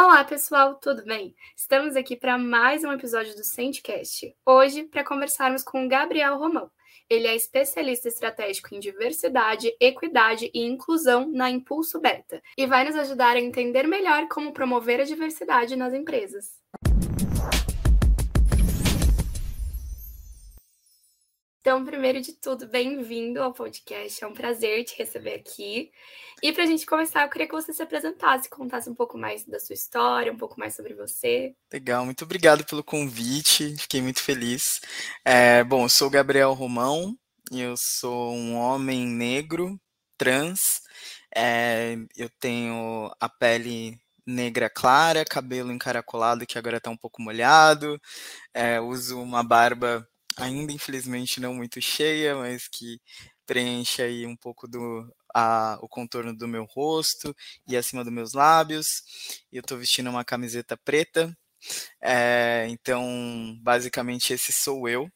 [0.00, 1.34] Olá, pessoal, tudo bem?
[1.56, 4.32] Estamos aqui para mais um episódio do Sentcast.
[4.46, 6.70] Hoje, para conversarmos com o Gabriel Romão.
[7.10, 12.94] Ele é especialista estratégico em diversidade, equidade e inclusão na Impulso Beta e vai nos
[12.94, 16.62] ajudar a entender melhor como promover a diversidade nas empresas.
[21.68, 24.24] Então, primeiro de tudo, bem-vindo ao podcast.
[24.24, 25.92] É um prazer te receber aqui.
[26.42, 29.44] E para a gente começar, eu queria que você se apresentasse, contasse um pouco mais
[29.44, 31.54] da sua história, um pouco mais sobre você.
[31.70, 34.80] Legal, muito obrigado pelo convite, fiquei muito feliz.
[35.22, 37.14] É, bom, eu sou Gabriel Romão,
[37.52, 39.78] eu sou um homem negro,
[40.16, 40.80] trans,
[41.36, 48.00] é, eu tenho a pele negra clara, cabelo encaracolado que agora está um pouco molhado,
[48.54, 53.00] é, uso uma barba ainda infelizmente não muito cheia, mas que
[53.46, 57.34] preenche aí um pouco do a, o contorno do meu rosto
[57.66, 58.86] e acima dos meus lábios.
[59.52, 61.36] E eu estou vestindo uma camiseta preta.
[62.02, 65.10] É, então, basicamente, esse sou eu.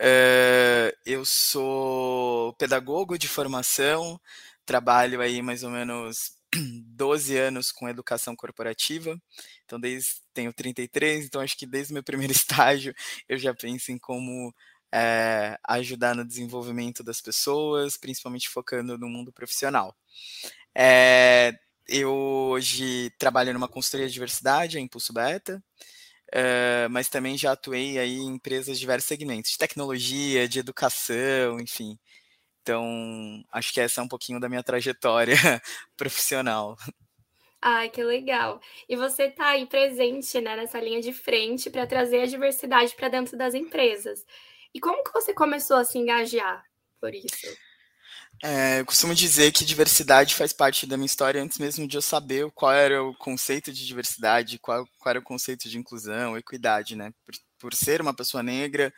[0.00, 4.20] É, eu sou pedagogo de formação,
[4.64, 9.20] trabalho aí mais ou menos 12 anos com educação corporativa.
[9.64, 12.94] Então, desde tenho 33, então acho que desde meu primeiro estágio
[13.28, 14.54] eu já penso em como
[14.92, 19.96] é, ajudar no desenvolvimento das pessoas, principalmente focando no mundo profissional.
[20.74, 21.52] É,
[21.88, 25.62] eu hoje trabalho numa consultoria de diversidade, a Impulso Beta,
[26.32, 31.60] é, mas também já atuei aí em empresas de diversos segmentos, de tecnologia, de educação,
[31.60, 31.98] enfim.
[32.70, 35.34] Então, acho que essa é um pouquinho da minha trajetória
[35.96, 36.76] profissional.
[37.60, 38.60] Ai, que legal.
[38.88, 43.08] E você está aí presente, né, nessa linha de frente para trazer a diversidade para
[43.08, 44.24] dentro das empresas.
[44.72, 46.64] E como que você começou a se engajar
[47.00, 47.48] por isso?
[48.40, 52.02] É, eu costumo dizer que diversidade faz parte da minha história antes mesmo de eu
[52.02, 56.94] saber qual era o conceito de diversidade, qual, qual era o conceito de inclusão, equidade,
[56.94, 57.12] né?
[57.26, 58.94] Por, por ser uma pessoa negra,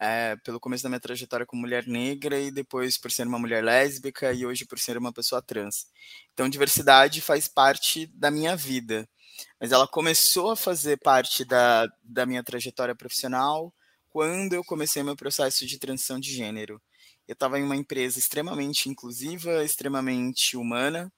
[0.00, 3.62] é, pelo começo da minha trajetória como mulher negra e depois por ser uma mulher
[3.62, 5.86] lésbica e hoje por ser uma pessoa trans.
[6.32, 9.06] Então, diversidade faz parte da minha vida,
[9.60, 13.72] mas ela começou a fazer parte da, da minha trajetória profissional
[14.08, 16.80] quando eu comecei meu processo de transição de gênero.
[17.28, 21.12] Eu estava em uma empresa extremamente inclusiva, extremamente humana,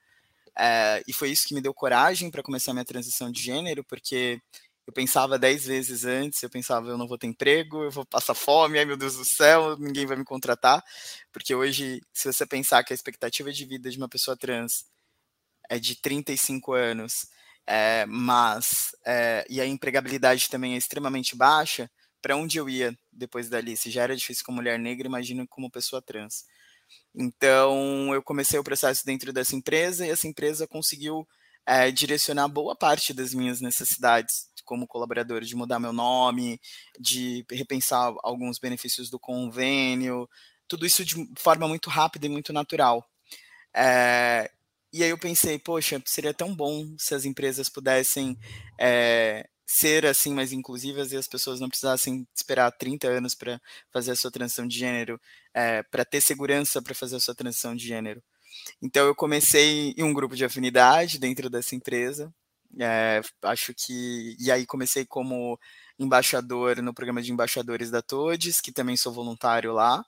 [0.59, 4.41] é, e foi isso que me deu coragem para começar minha transição de gênero, porque
[4.93, 8.35] eu pensava dez vezes antes, eu pensava, eu não vou ter emprego, eu vou passar
[8.35, 10.85] fome, ai meu Deus do céu, ninguém vai me contratar.
[11.33, 14.85] Porque hoje, se você pensar que a expectativa de vida de uma pessoa trans
[15.71, 17.27] é de 35 anos,
[17.67, 23.49] é, mas é, e a empregabilidade também é extremamente baixa, para onde eu ia depois
[23.49, 23.77] dali?
[23.77, 26.45] Se já era difícil como mulher negra, imagino como pessoa trans.
[27.15, 31.27] Então, eu comecei o processo dentro dessa empresa e essa empresa conseguiu
[31.67, 36.61] é, direcionar boa parte das minhas necessidades como colaborador de mudar meu nome,
[36.99, 40.29] de repensar alguns benefícios do convênio,
[40.69, 43.07] tudo isso de forma muito rápida e muito natural.
[43.75, 44.51] É,
[44.93, 48.39] e aí eu pensei, poxa, seria tão bom se as empresas pudessem
[48.79, 54.13] é, ser assim mais inclusivas e as pessoas não precisassem esperar 30 anos para fazer
[54.13, 55.21] a sua transição de gênero,
[55.55, 58.23] é, para ter segurança para fazer a sua transição de gênero.
[58.83, 62.33] Então eu comecei em um grupo de afinidade dentro dessa empresa,
[62.79, 64.37] é, acho que.
[64.39, 65.59] E aí comecei como
[65.99, 70.05] embaixador no programa de embaixadores da Todes, que também sou voluntário lá,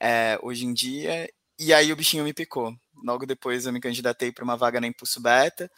[0.00, 1.28] é, hoje em dia.
[1.58, 2.74] E aí o bichinho me picou.
[3.04, 5.70] Logo depois eu me candidatei para uma vaga na Impulso Beta.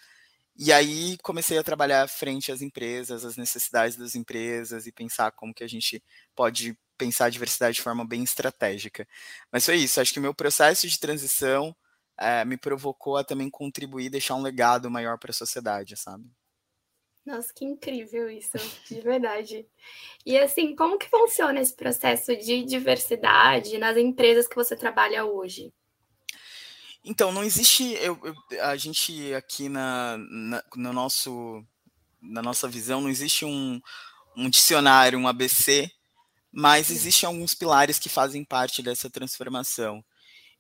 [0.57, 5.55] E aí comecei a trabalhar frente às empresas, às necessidades das empresas e pensar como
[5.55, 6.03] que a gente
[6.35, 9.07] pode pensar a diversidade de forma bem estratégica.
[9.53, 11.75] Mas foi isso, acho que o meu processo de transição
[12.19, 16.25] é, me provocou a também contribuir e deixar um legado maior para a sociedade, sabe?
[17.25, 18.57] Nossa, que incrível isso,
[18.89, 19.67] de verdade.
[20.25, 25.73] E assim, como que funciona esse processo de diversidade nas empresas que você trabalha hoje?
[27.05, 27.93] Então, não existe.
[28.01, 31.65] Eu, eu, a gente aqui na, na, no nosso,
[32.21, 33.81] na nossa visão, não existe um,
[34.37, 35.91] um dicionário, um ABC,
[36.51, 40.03] mas existem alguns pilares que fazem parte dessa transformação.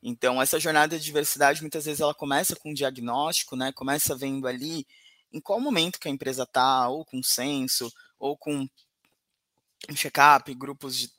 [0.03, 3.73] Então, essa jornada de diversidade, muitas vezes, ela começa com um diagnóstico, né?
[3.73, 4.87] Começa vendo ali
[5.33, 8.67] em qual momento que a empresa está, ou com censo, ou com
[9.91, 11.11] um check-up, grupos, de,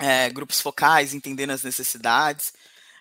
[0.00, 2.52] é, grupos focais, entendendo as necessidades.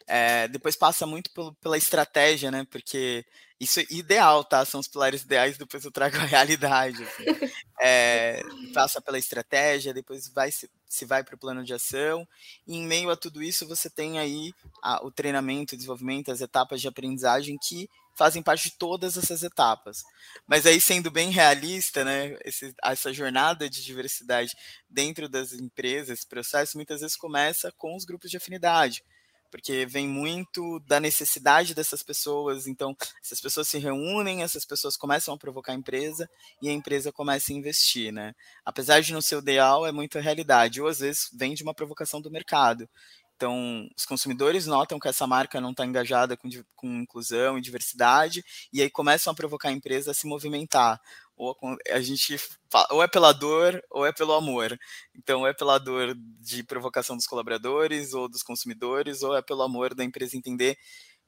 [0.07, 2.65] É, depois passa muito pelo, pela estratégia, né?
[2.69, 3.25] Porque
[3.63, 4.63] isso é ideal, tá?
[4.65, 7.03] São os pilares ideais, depois eu trago a realidade.
[7.03, 7.51] Assim.
[7.81, 8.41] É,
[8.73, 12.27] passa pela estratégia, depois vai se, se vai para o plano de ação.
[12.67, 16.41] E em meio a tudo isso, você tem aí a, o treinamento, o desenvolvimento, as
[16.41, 20.03] etapas de aprendizagem que fazem parte de todas essas etapas.
[20.47, 24.51] Mas aí, sendo bem realista, né, esse, essa jornada de diversidade
[24.89, 29.03] dentro das empresas, esse processo, muitas vezes começa com os grupos de afinidade,
[29.53, 32.65] porque vem muito da necessidade dessas pessoas.
[32.65, 36.27] Então, essas pessoas se reúnem, essas pessoas começam a provocar a empresa
[36.59, 38.33] e a empresa começa a investir, né?
[38.65, 40.81] Apesar de não ser o ideal, é muito realidade.
[40.81, 42.89] Ou às vezes vem de uma provocação do mercado.
[43.35, 48.43] Então, os consumidores notam que essa marca não está engajada com, com inclusão e diversidade,
[48.71, 50.99] e aí começam a provocar a empresa a se movimentar.
[51.35, 51.55] Ou
[51.89, 52.37] a gente
[52.69, 54.77] fala, ou é pela dor ou é pelo amor.
[55.15, 59.93] Então, é pela dor de provocação dos colaboradores ou dos consumidores, ou é pelo amor
[59.93, 60.77] da empresa entender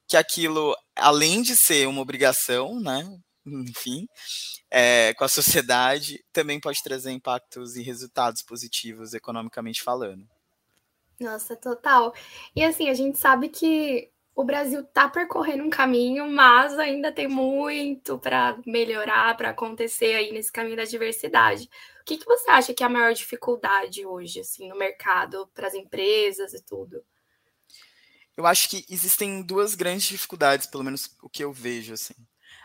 [0.08, 3.04] que aquilo, além de ser uma obrigação, né,
[3.46, 4.08] enfim,
[4.72, 10.28] é, com a sociedade, também pode trazer impactos e resultados positivos economicamente falando.
[11.20, 12.14] Nossa, total.
[12.56, 17.26] E assim, a gente sabe que o Brasil está percorrendo um caminho, mas ainda tem
[17.26, 21.70] muito para melhorar, para acontecer aí nesse caminho da diversidade.
[22.02, 25.68] O que, que você acha que é a maior dificuldade hoje, assim, no mercado, para
[25.68, 27.02] as empresas e tudo?
[28.36, 32.14] Eu acho que existem duas grandes dificuldades, pelo menos o que eu vejo, assim.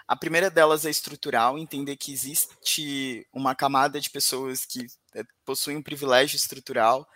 [0.08, 5.76] A primeira delas é estrutural, entender que existe uma camada de pessoas que eh, possuem
[5.76, 7.08] um privilégio estrutural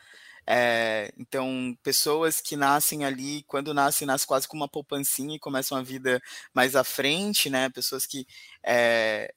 [0.46, 5.76] é, então, pessoas que nascem ali, quando nascem, nascem quase com uma poupancinha e começam
[5.78, 6.20] a vida
[6.52, 7.70] mais à frente, né?
[7.70, 8.26] Pessoas que
[8.62, 9.32] é,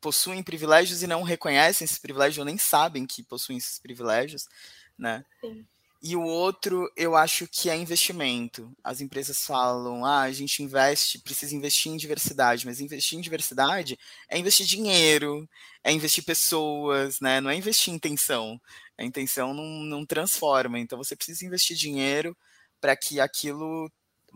[0.00, 4.46] possuem privilégios e não reconhecem esses privilégios ou nem sabem que possuem esses privilégios,
[4.98, 5.24] né?
[5.40, 5.66] Sim.
[6.02, 8.72] E o outro, eu acho que é investimento.
[8.82, 13.98] As empresas falam, ah, a gente investe, precisa investir em diversidade, mas investir em diversidade
[14.28, 15.46] é investir dinheiro,
[15.84, 17.38] é investir pessoas, né?
[17.40, 18.58] Não é investir em intenção.
[18.96, 20.78] A intenção não, não transforma.
[20.78, 22.34] Então você precisa investir dinheiro
[22.80, 23.90] para que aquilo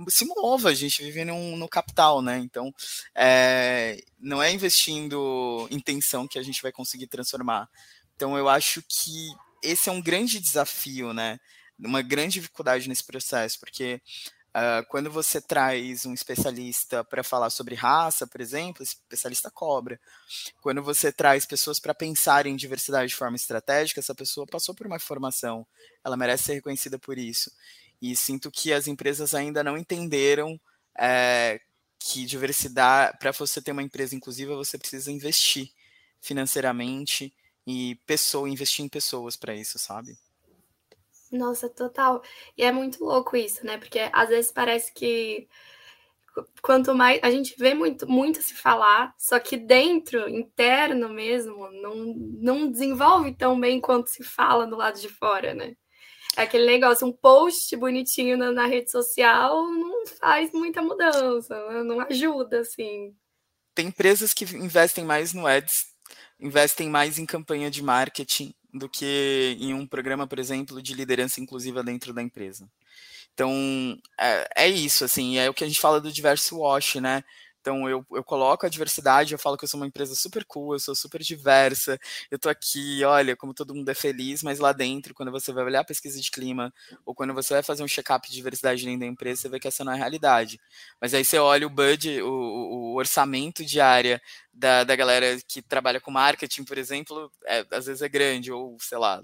[0.09, 2.39] se mova, a gente vive num, no capital, né?
[2.39, 2.73] Então,
[3.15, 7.69] é, não é investindo intenção que a gente vai conseguir transformar.
[8.17, 9.29] Então, eu acho que
[9.63, 11.39] esse é um grande desafio, né?
[11.79, 14.01] Uma grande dificuldade nesse processo, porque
[14.55, 20.01] uh, quando você traz um especialista para falar sobre raça, por exemplo, esse especialista cobra.
[20.61, 24.87] Quando você traz pessoas para pensar em diversidade de forma estratégica, essa pessoa passou por
[24.87, 25.67] uma formação,
[26.05, 27.51] ela merece ser reconhecida por isso.
[28.01, 30.61] E sinto que as empresas ainda não entenderam
[30.97, 31.61] é,
[31.99, 35.71] que diversidade, para você ter uma empresa inclusiva, você precisa investir
[36.21, 37.35] financeiramente
[37.67, 40.17] e pessoa, investir em pessoas para isso, sabe?
[41.33, 42.23] Nossa, total.
[42.57, 43.79] E é muito louco isso, né?
[43.79, 45.49] Porque às vezes parece que
[46.63, 51.95] quanto mais a gente vê muito, muito se falar, só que dentro, interno mesmo, não,
[52.41, 55.75] não desenvolve tão bem quanto se fala do lado de fora, né?
[56.37, 61.83] É aquele negócio, um post bonitinho na, na rede social não faz muita mudança, né?
[61.85, 63.15] não ajuda, assim.
[63.75, 65.94] Tem empresas que investem mais no ads
[66.41, 71.41] investem mais em campanha de marketing do que em um programa, por exemplo, de liderança
[71.41, 72.69] inclusiva dentro da empresa.
[73.33, 77.25] Então, é, é isso, assim, é o que a gente fala do diverso wash, né?
[77.65, 80.75] Então eu, eu coloco a diversidade, eu falo que eu sou uma empresa super cool,
[80.75, 81.99] eu sou super diversa,
[82.31, 85.65] eu tô aqui, olha, como todo mundo é feliz, mas lá dentro, quando você vai
[85.65, 86.71] olhar a pesquisa de clima,
[87.07, 89.67] ou quando você vai fazer um check-up de diversidade dentro da empresa, você vê que
[89.67, 90.61] essa não é a realidade.
[91.01, 94.21] Mas aí você olha o budget, o, o orçamento diária
[94.53, 98.77] da, da galera que trabalha com marketing, por exemplo, é, às vezes é grande, ou
[98.79, 99.23] sei lá,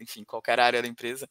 [0.00, 1.28] enfim, qualquer área da empresa,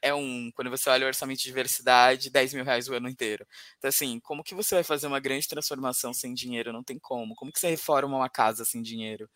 [0.00, 3.46] é um, quando você olha o orçamento de diversidade, 10 mil reais o ano inteiro.
[3.78, 6.72] Então, assim, como que você vai fazer uma grande transformação sem dinheiro?
[6.72, 7.34] Não tem como.
[7.34, 9.28] Como que você reforma uma casa sem dinheiro?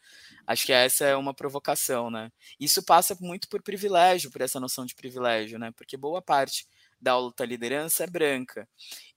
[0.46, 2.30] Acho que essa é uma provocação, né?
[2.60, 5.72] Isso passa muito por privilégio, por essa noção de privilégio, né?
[5.76, 6.66] Porque boa parte
[7.00, 8.68] da alta liderança é branca.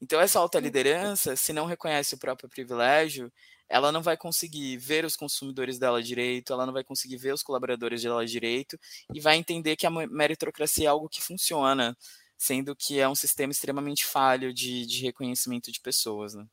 [0.02, 3.32] Então, essa alta liderança, se não reconhece o próprio privilégio,
[3.70, 7.44] ela não vai conseguir ver os consumidores dela direito, ela não vai conseguir ver os
[7.44, 8.78] colaboradores dela direito
[9.14, 11.96] e vai entender que a meritocracia é algo que funciona,
[12.38, 16.34] sendo que é um sistema extremamente falho de, de reconhecimento de pessoas.
[16.34, 16.46] Né?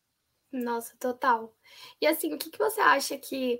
[0.53, 1.55] Nossa, total.
[2.01, 3.59] E assim, o que, que você acha que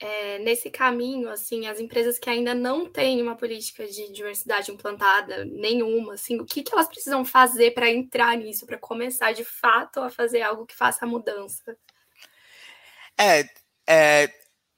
[0.00, 5.44] é, nesse caminho, assim, as empresas que ainda não têm uma política de diversidade implantada,
[5.44, 10.00] nenhuma, assim, o que, que elas precisam fazer para entrar nisso, para começar de fato
[10.00, 11.76] a fazer algo que faça a mudança?
[13.20, 13.44] É,
[13.88, 14.32] é,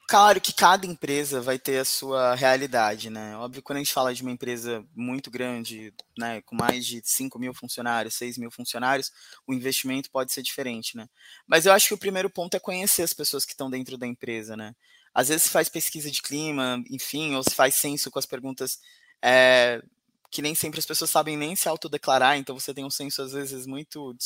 [0.09, 3.37] claro que cada empresa vai ter a sua realidade, né?
[3.37, 7.39] Óbvio, quando a gente fala de uma empresa muito grande, né, com mais de 5
[7.39, 9.13] mil funcionários, 6 mil funcionários,
[9.47, 11.09] o investimento pode ser diferente, né?
[11.47, 14.07] Mas eu acho que o primeiro ponto é conhecer as pessoas que estão dentro da
[14.07, 14.75] empresa, né?
[15.15, 18.79] Às vezes se faz pesquisa de clima, enfim, ou se faz censo com as perguntas
[19.23, 19.83] é,
[20.31, 23.33] que nem sempre as pessoas sabem nem se autodeclarar, então você tem um censo às
[23.33, 24.17] vezes muito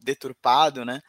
[0.00, 1.02] deturpado, né?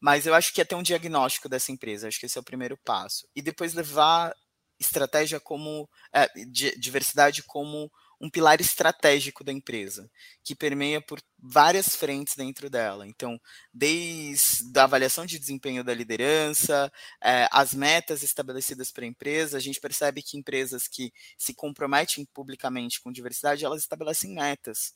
[0.00, 2.44] Mas eu acho que é ter um diagnóstico dessa empresa, acho que esse é o
[2.44, 3.26] primeiro passo.
[3.34, 4.34] E depois levar
[4.78, 6.28] estratégia como é,
[6.76, 10.10] diversidade como um pilar estratégico da empresa,
[10.42, 13.06] que permeia por várias frentes dentro dela.
[13.06, 13.38] Então,
[13.72, 16.90] desde a avaliação de desempenho da liderança,
[17.22, 22.24] é, as metas estabelecidas para a empresa, a gente percebe que empresas que se comprometem
[22.32, 24.94] publicamente com diversidade, elas estabelecem metas.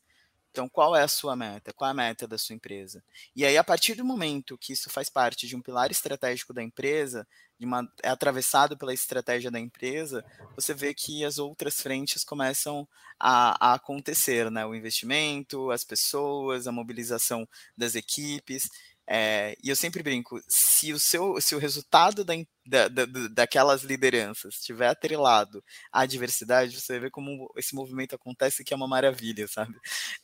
[0.51, 1.73] Então, qual é a sua meta?
[1.73, 3.03] Qual é a meta da sua empresa?
[3.37, 6.63] E aí, a partir do momento que isso faz parte de um pilar estratégico da
[6.63, 7.27] empresa,
[7.61, 10.25] uma, é atravessado pela estratégia da empresa,
[10.57, 12.89] você vê que as outras frentes começam
[13.19, 14.65] a, a acontecer, né?
[14.67, 18.69] O investimento, as pessoas, a mobilização das equipes.
[19.13, 23.83] É, e eu sempre brinco, se o seu, se o resultado da, da, da, daquelas
[23.83, 29.49] lideranças estiver atrelado à diversidade, você vê como esse movimento acontece, que é uma maravilha,
[29.49, 29.75] sabe?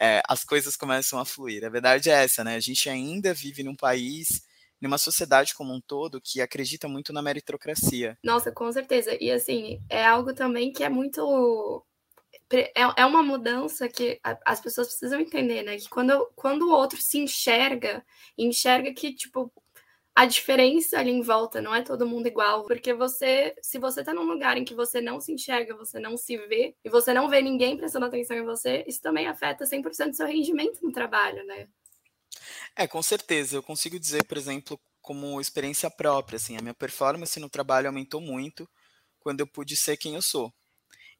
[0.00, 1.64] É, as coisas começam a fluir.
[1.64, 2.54] A verdade é essa, né?
[2.54, 4.44] A gente ainda vive num país
[4.80, 8.16] numa sociedade como um todo que acredita muito na meritocracia.
[8.22, 9.16] Nossa, com certeza.
[9.20, 11.84] E assim, é algo também que é muito
[12.52, 15.76] é, é uma mudança que as pessoas precisam entender, né?
[15.76, 18.04] Que quando, quando o outro se enxerga,
[18.38, 19.52] enxerga que, tipo,
[20.14, 24.14] a diferença ali em volta não é todo mundo igual, porque você, se você tá
[24.14, 27.28] num lugar em que você não se enxerga, você não se vê, e você não
[27.28, 31.44] vê ninguém prestando atenção em você, isso também afeta 100% do seu rendimento no trabalho,
[31.44, 31.68] né?
[32.74, 33.56] É, com certeza.
[33.56, 38.20] Eu consigo dizer, por exemplo, como experiência própria, assim, a minha performance no trabalho aumentou
[38.20, 38.68] muito
[39.20, 40.52] quando eu pude ser quem eu sou.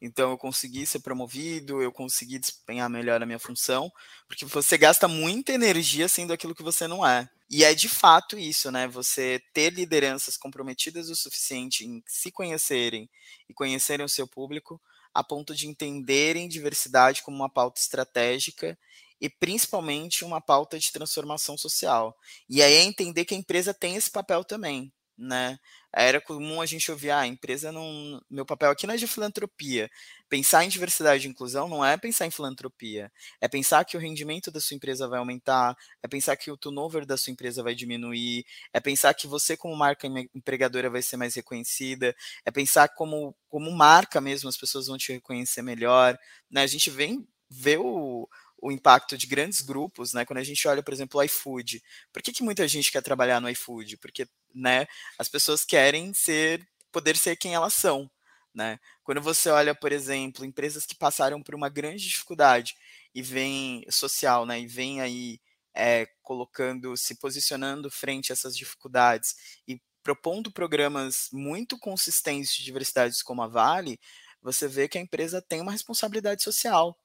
[0.00, 3.90] Então eu consegui ser promovido, eu consegui desempenhar melhor a minha função,
[4.28, 7.28] porque você gasta muita energia sendo aquilo que você não é.
[7.48, 8.88] E é de fato isso, né?
[8.88, 13.08] Você ter lideranças comprometidas o suficiente em se conhecerem
[13.48, 14.80] e conhecerem o seu público,
[15.14, 18.78] a ponto de entenderem diversidade como uma pauta estratégica
[19.20, 22.14] e principalmente uma pauta de transformação social.
[22.48, 25.58] E aí é entender que a empresa tem esse papel também né?
[25.92, 28.20] Era comum a gente ouvir, ah, a empresa não.
[28.28, 29.90] Meu papel aqui não é de filantropia.
[30.28, 33.10] Pensar em diversidade e inclusão não é pensar em filantropia.
[33.40, 37.06] É pensar que o rendimento da sua empresa vai aumentar, é pensar que o turnover
[37.06, 41.34] da sua empresa vai diminuir, é pensar que você, como marca empregadora, vai ser mais
[41.34, 46.18] reconhecida, é pensar como, como marca mesmo, as pessoas vão te reconhecer melhor.
[46.50, 46.62] Né?
[46.62, 48.28] A gente vem ver o,
[48.60, 50.24] o impacto de grandes grupos, né?
[50.24, 51.82] Quando a gente olha, por exemplo, o iFood.
[52.12, 53.98] Por que, que muita gente quer trabalhar no iFood?
[53.98, 54.86] Porque, né,
[55.18, 58.10] as pessoas querem ser, poder ser quem elas são,
[58.54, 58.78] né?
[59.04, 62.74] Quando você olha, por exemplo, empresas que passaram por uma grande dificuldade
[63.14, 65.40] e vem social, né, e vem aí
[65.74, 69.34] é, colocando, se posicionando frente a essas dificuldades
[69.68, 73.98] e propondo programas muito consistentes de diversidades como a Vale,
[74.40, 76.96] você vê que a empresa tem uma responsabilidade social,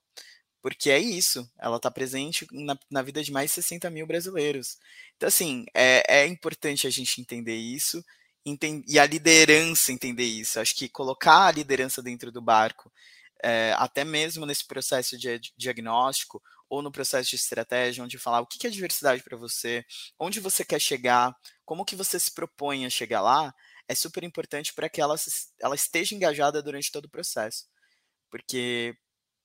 [0.62, 4.78] porque é isso, ela está presente na, na, vida de mais de 60 mil brasileiros.
[5.18, 8.04] Então, assim, é, é importante a gente entender isso
[8.46, 10.60] entend, e a liderança entender isso.
[10.60, 12.92] Acho que colocar a liderança dentro do barco,
[13.44, 18.48] é, até mesmo nesse processo de, diagnóstico ou no processo de estratégia, onde falar o
[18.48, 19.86] que é diversidade para você,
[20.20, 23.54] onde você quer chegar, como que você se propõe a chegar lá,
[23.88, 25.16] é super importante para que ela,
[25.60, 27.66] ela esteja engajada durante todo o processo.
[28.30, 28.96] Porque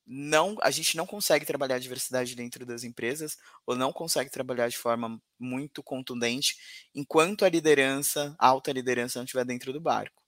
[0.07, 3.37] não, a gente não consegue trabalhar a diversidade dentro das empresas
[3.67, 6.57] ou não consegue trabalhar de forma muito contundente
[6.95, 10.23] enquanto a liderança, a alta liderança não estiver dentro do barco.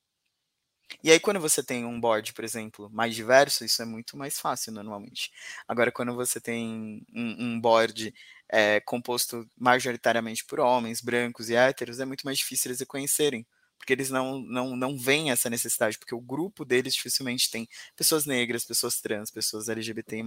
[1.03, 4.39] E aí, quando você tem um board, por exemplo, mais diverso, isso é muito mais
[4.41, 5.31] fácil normalmente.
[5.67, 8.13] Agora, quando você tem um, um board
[8.49, 13.47] é, composto majoritariamente por homens, brancos e héteros, é muito mais difícil eles reconhecerem
[13.79, 17.67] porque eles não, não, não veem essa necessidade, porque o grupo deles dificilmente tem
[17.97, 20.23] pessoas negras, pessoas trans, pessoas LGBT+,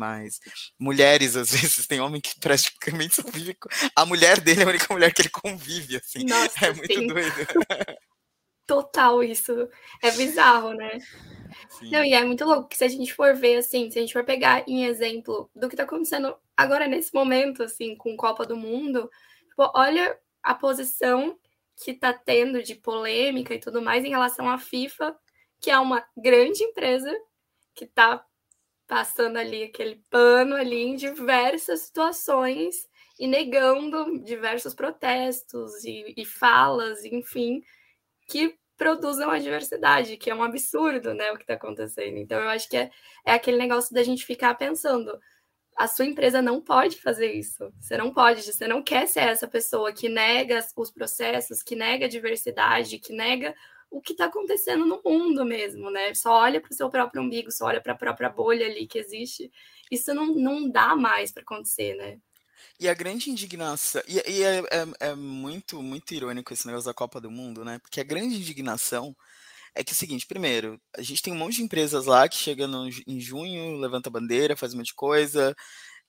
[0.80, 3.70] mulheres, às vezes, tem homem que praticamente só vive com...
[3.96, 6.24] A mulher dele é a única mulher que ele convive, assim.
[6.26, 7.08] Nossa, é muito sim.
[7.08, 7.36] doido.
[8.66, 9.68] Total isso.
[10.02, 11.00] É bizarro, né?
[11.70, 11.92] Sim.
[11.92, 14.14] Não, e é muito louco que se a gente for ver, assim, se a gente
[14.14, 18.56] for pegar em exemplo do que tá acontecendo agora nesse momento, assim, com Copa do
[18.56, 19.10] Mundo,
[19.50, 21.38] tipo, olha a posição
[21.84, 25.16] que está tendo de polêmica e tudo mais em relação à FIFA,
[25.60, 27.12] que é uma grande empresa
[27.74, 28.26] que está
[28.88, 32.76] passando ali aquele pano ali em diversas situações
[33.18, 37.64] e negando diversos protestos e, e falas, enfim,
[38.28, 42.18] que produzam a diversidade, que é um absurdo, né, o que está acontecendo.
[42.18, 42.90] Então, eu acho que é,
[43.26, 45.20] é aquele negócio da gente ficar pensando,
[45.78, 47.72] a sua empresa não pode fazer isso.
[47.80, 52.06] Você não pode, você não quer ser essa pessoa que nega os processos, que nega
[52.06, 53.56] a diversidade, que nega
[53.90, 56.14] o que está acontecendo no mundo mesmo, né?
[56.14, 58.98] Só olha para o seu próprio umbigo, só olha para a própria bolha ali que
[58.98, 59.52] existe.
[59.92, 62.18] Isso não, não dá mais para acontecer, né?
[62.80, 64.02] E a grande indignação.
[64.08, 67.80] E, e é, é, é, muito, muito irônico esse negócio da Copa do Mundo, né?
[67.80, 69.16] Porque a grande indignação
[69.76, 72.38] é que é o seguinte: primeiro, a gente tem um monte de empresas lá que
[72.38, 75.56] chegam no, em junho, levanta a bandeira, faz um monte de coisa,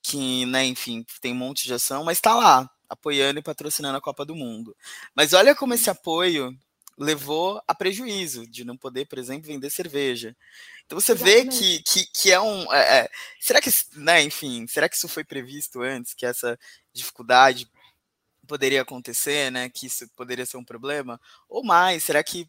[0.03, 4.01] que, né, enfim, tem um monte de ação, mas está lá, apoiando e patrocinando a
[4.01, 4.77] Copa do Mundo.
[5.15, 6.57] Mas olha como esse apoio
[6.99, 10.37] levou a prejuízo de não poder, por exemplo, vender cerveja.
[10.85, 11.59] Então você Exatamente.
[11.59, 12.73] vê que, que, que é um.
[12.73, 16.59] É, é, será que, né, enfim, será que isso foi previsto antes, que essa
[16.93, 17.67] dificuldade
[18.47, 19.71] poderia acontecer, né?
[19.71, 21.21] Que isso poderia ser um problema?
[21.49, 22.49] Ou mais, será que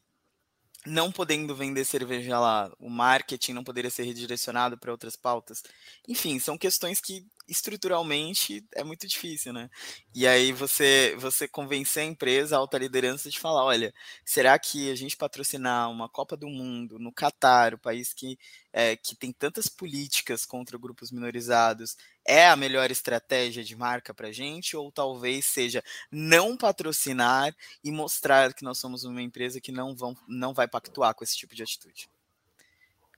[0.85, 5.63] não podendo vender cerveja lá, o marketing não poderia ser redirecionado para outras pautas?
[6.07, 9.69] Enfim, são questões que estruturalmente é muito difícil, né?
[10.13, 13.93] E aí você você convencer a empresa, a alta liderança de falar, olha,
[14.25, 18.37] será que a gente patrocinar uma Copa do Mundo no Catar, o país que
[18.71, 21.95] é, que tem tantas políticas contra grupos minorizados,
[22.25, 24.75] é a melhor estratégia de marca para gente?
[24.75, 30.15] Ou talvez seja não patrocinar e mostrar que nós somos uma empresa que não, vão,
[30.27, 32.09] não vai pactuar com esse tipo de atitude?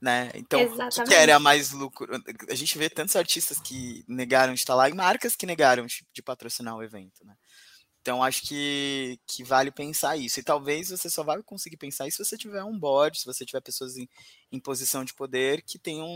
[0.05, 0.29] Né?
[0.35, 1.01] Então, Exatamente.
[1.01, 2.21] o que era mais lucro?
[2.47, 6.21] A gente vê tantos artistas que negaram de estar lá e marcas que negaram de
[6.21, 7.35] patrocinar o evento, né?
[8.01, 10.39] Então, acho que, que vale pensar isso.
[10.39, 13.43] E talvez você só vai conseguir pensar isso se você tiver um board, se você
[13.43, 14.07] tiver pessoas em,
[14.51, 16.07] em posição de poder que tenham,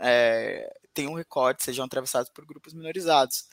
[0.00, 3.44] é, tenham um recorte, sejam atravessados por grupos minorizados.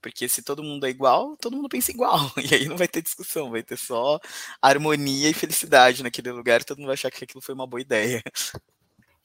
[0.00, 2.20] Porque se todo mundo é igual, todo mundo pensa igual.
[2.52, 4.20] E aí não vai ter discussão, vai ter só
[4.62, 6.62] harmonia e felicidade naquele lugar.
[6.62, 8.22] Todo mundo vai achar que aquilo foi uma boa ideia.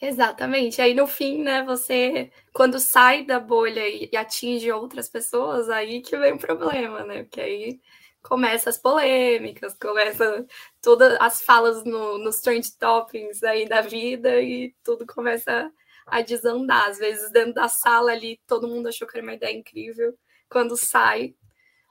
[0.01, 0.81] Exatamente.
[0.81, 6.01] Aí no fim, né, você quando sai da bolha e, e atinge outras pessoas, aí
[6.01, 7.23] que vem o problema, né?
[7.23, 7.81] Porque aí
[8.21, 10.45] começa as polêmicas, começa
[10.81, 15.69] todas as falas no, nos trend toppings aí da vida e tudo começa
[16.07, 16.87] a desandar.
[16.89, 20.17] Às vezes dentro da sala ali todo mundo achou que era uma ideia incrível.
[20.49, 21.35] Quando sai,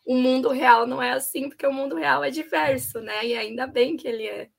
[0.07, 3.27] o mundo real não é assim, porque o mundo real é diverso, né?
[3.27, 4.51] E ainda bem que ele é.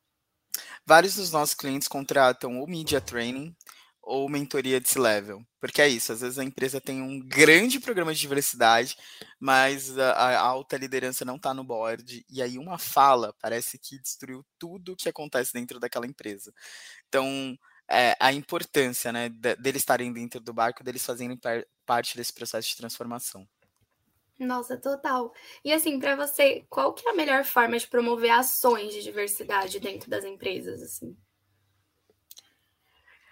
[0.89, 3.55] Vários dos nossos clientes contratam ou media training
[4.01, 8.11] ou mentoria de C-level, porque é isso, às vezes a empresa tem um grande programa
[8.11, 8.97] de diversidade,
[9.39, 13.99] mas a, a alta liderança não está no board, e aí uma fala parece que
[13.99, 16.51] destruiu tudo o que acontece dentro daquela empresa.
[17.07, 17.55] Então,
[17.87, 22.67] é, a importância né, deles estarem dentro do barco, deles fazerem par parte desse processo
[22.67, 23.47] de transformação.
[24.39, 25.33] Nossa, total.
[25.65, 29.79] E assim, para você, qual que é a melhor forma de promover ações de diversidade
[29.81, 31.15] dentro das empresas, assim?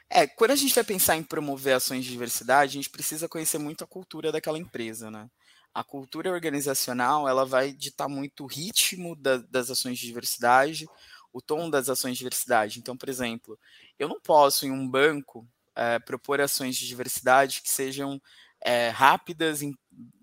[0.09, 3.57] É, quando a gente vai pensar em promover ações de diversidade, a gente precisa conhecer
[3.57, 5.29] muito a cultura daquela empresa, né?
[5.73, 10.85] A cultura organizacional, ela vai ditar muito o ritmo da, das ações de diversidade,
[11.31, 12.79] o tom das ações de diversidade.
[12.79, 13.57] Então, por exemplo,
[13.97, 18.19] eu não posso, em um banco, é, propor ações de diversidade que sejam
[18.61, 19.61] é, rápidas,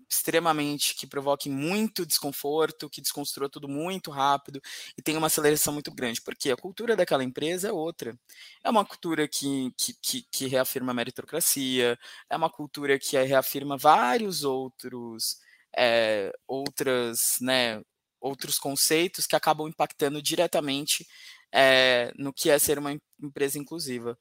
[0.09, 4.61] extremamente que provoquem muito desconforto, que desconstrua tudo muito rápido
[4.97, 8.17] e tem uma aceleração muito grande, porque a cultura daquela empresa é outra.
[8.63, 11.97] É uma cultura que, que, que, que reafirma a meritocracia,
[12.29, 15.37] é uma cultura que reafirma vários outros,
[15.77, 17.81] é, outras, né,
[18.19, 21.05] outros conceitos que acabam impactando diretamente
[21.53, 24.17] é, no que é ser uma empresa inclusiva.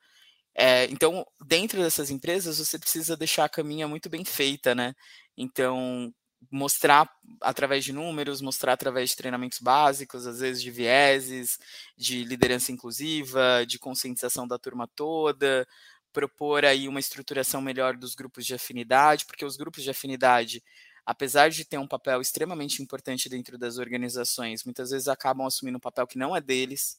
[0.57, 4.95] É, então, dentro dessas empresas, você precisa deixar a caminha muito bem feita, né?
[5.37, 6.13] Então,
[6.51, 7.09] mostrar
[7.41, 11.59] através de números, mostrar através de treinamentos básicos, às vezes de vieses,
[11.97, 15.67] de liderança inclusiva, de conscientização da turma toda,
[16.13, 20.63] propor aí uma estruturação melhor dos grupos de afinidade, porque os grupos de afinidade,
[21.05, 25.81] apesar de ter um papel extremamente importante dentro das organizações, muitas vezes acabam assumindo um
[25.81, 26.99] papel que não é deles,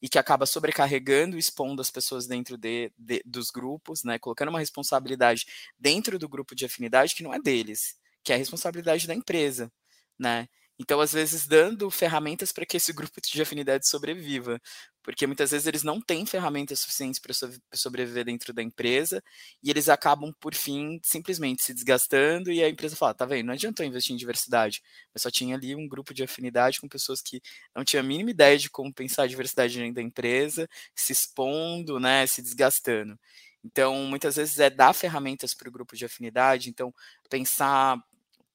[0.00, 4.18] e que acaba sobrecarregando expondo as pessoas dentro de, de, dos grupos, né?
[4.18, 5.46] Colocando uma responsabilidade
[5.78, 9.72] dentro do grupo de afinidade que não é deles, que é a responsabilidade da empresa,
[10.18, 10.48] né?
[10.78, 14.60] Então, às vezes, dando ferramentas para que esse grupo de afinidade sobreviva,
[15.04, 17.32] porque muitas vezes eles não têm ferramentas suficientes para
[17.74, 19.22] sobreviver dentro da empresa
[19.62, 23.54] e eles acabam, por fim, simplesmente se desgastando e a empresa fala: tá vendo, não
[23.54, 24.82] adiantou investir em diversidade,
[25.14, 27.40] mas só tinha ali um grupo de afinidade com pessoas que
[27.74, 32.00] não tinham a mínima ideia de como pensar a diversidade dentro da empresa, se expondo,
[32.00, 33.16] né, se desgastando.
[33.64, 36.92] Então, muitas vezes é dar ferramentas para o grupo de afinidade, então
[37.30, 37.96] pensar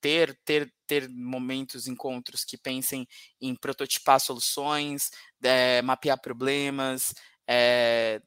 [0.01, 3.07] ter, ter, ter momentos, encontros que pensem
[3.41, 5.09] em prototipar soluções,
[5.43, 7.13] é, mapear problemas,
[7.47, 8.21] é,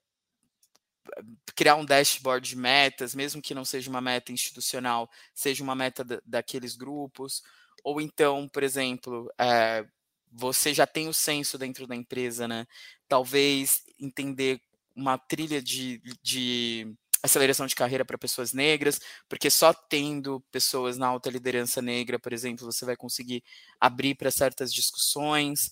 [1.54, 6.04] criar um dashboard de metas, mesmo que não seja uma meta institucional, seja uma meta
[6.04, 7.42] da, daqueles grupos,
[7.84, 9.84] ou então, por exemplo, é,
[10.30, 12.66] você já tem o senso dentro da empresa, né?
[13.08, 14.60] Talvez entender
[14.94, 21.06] uma trilha de, de aceleração de carreira para pessoas negras, porque só tendo pessoas na
[21.06, 23.42] alta liderança negra, por exemplo, você vai conseguir
[23.80, 25.70] abrir para certas discussões.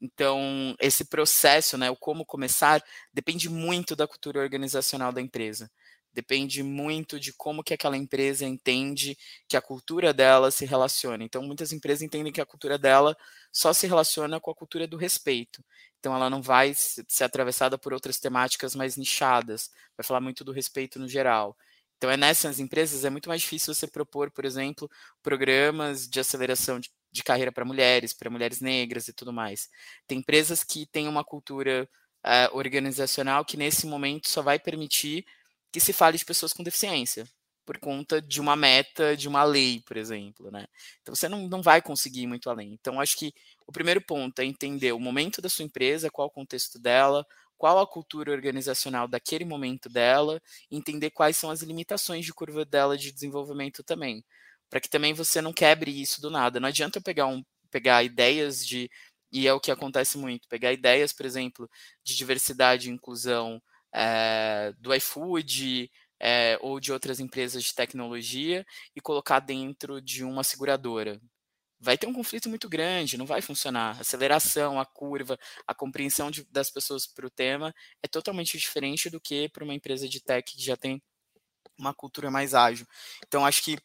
[0.00, 2.82] Então, esse processo, né, o como começar,
[3.12, 5.70] depende muito da cultura organizacional da empresa.
[6.12, 9.16] Depende muito de como que aquela empresa entende
[9.48, 11.22] que a cultura dela se relaciona.
[11.22, 13.16] Então, muitas empresas entendem que a cultura dela
[13.52, 15.64] só se relaciona com a cultura do respeito.
[15.98, 19.70] Então, ela não vai ser atravessada por outras temáticas mais nichadas.
[19.96, 21.56] Vai falar muito do respeito no geral.
[21.96, 24.90] Então, é nessas empresas é muito mais difícil você propor, por exemplo,
[25.22, 29.68] programas de aceleração de, de carreira para mulheres, para mulheres negras e tudo mais.
[30.06, 31.88] Tem empresas que têm uma cultura
[32.24, 35.24] uh, organizacional que nesse momento só vai permitir
[35.72, 37.26] que se fale de pessoas com deficiência,
[37.64, 40.66] por conta de uma meta, de uma lei, por exemplo, né?
[41.02, 42.72] Então você não, não vai conseguir ir muito além.
[42.72, 43.32] Então acho que
[43.66, 47.24] o primeiro ponto é entender o momento da sua empresa, qual o contexto dela,
[47.56, 52.96] qual a cultura organizacional daquele momento dela, entender quais são as limitações de curva dela
[52.98, 54.24] de desenvolvimento também,
[54.68, 56.58] para que também você não quebre isso do nada.
[56.58, 58.90] Não adianta eu pegar um pegar ideias de
[59.32, 61.70] e é o que acontece muito, pegar ideias, por exemplo,
[62.02, 69.00] de diversidade e inclusão é, do iFood é, ou de outras empresas de tecnologia e
[69.00, 71.20] colocar dentro de uma seguradora.
[71.82, 73.96] Vai ter um conflito muito grande, não vai funcionar.
[73.96, 79.08] A aceleração, a curva, a compreensão de, das pessoas para o tema é totalmente diferente
[79.08, 81.02] do que para uma empresa de tech que já tem
[81.78, 82.86] uma cultura mais ágil.
[83.26, 83.78] Então, acho que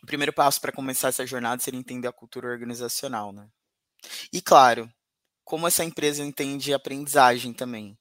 [0.00, 3.48] o primeiro passo para começar essa jornada seria entender a cultura organizacional, né?
[4.32, 4.88] E claro,
[5.44, 7.98] como essa empresa entende aprendizagem também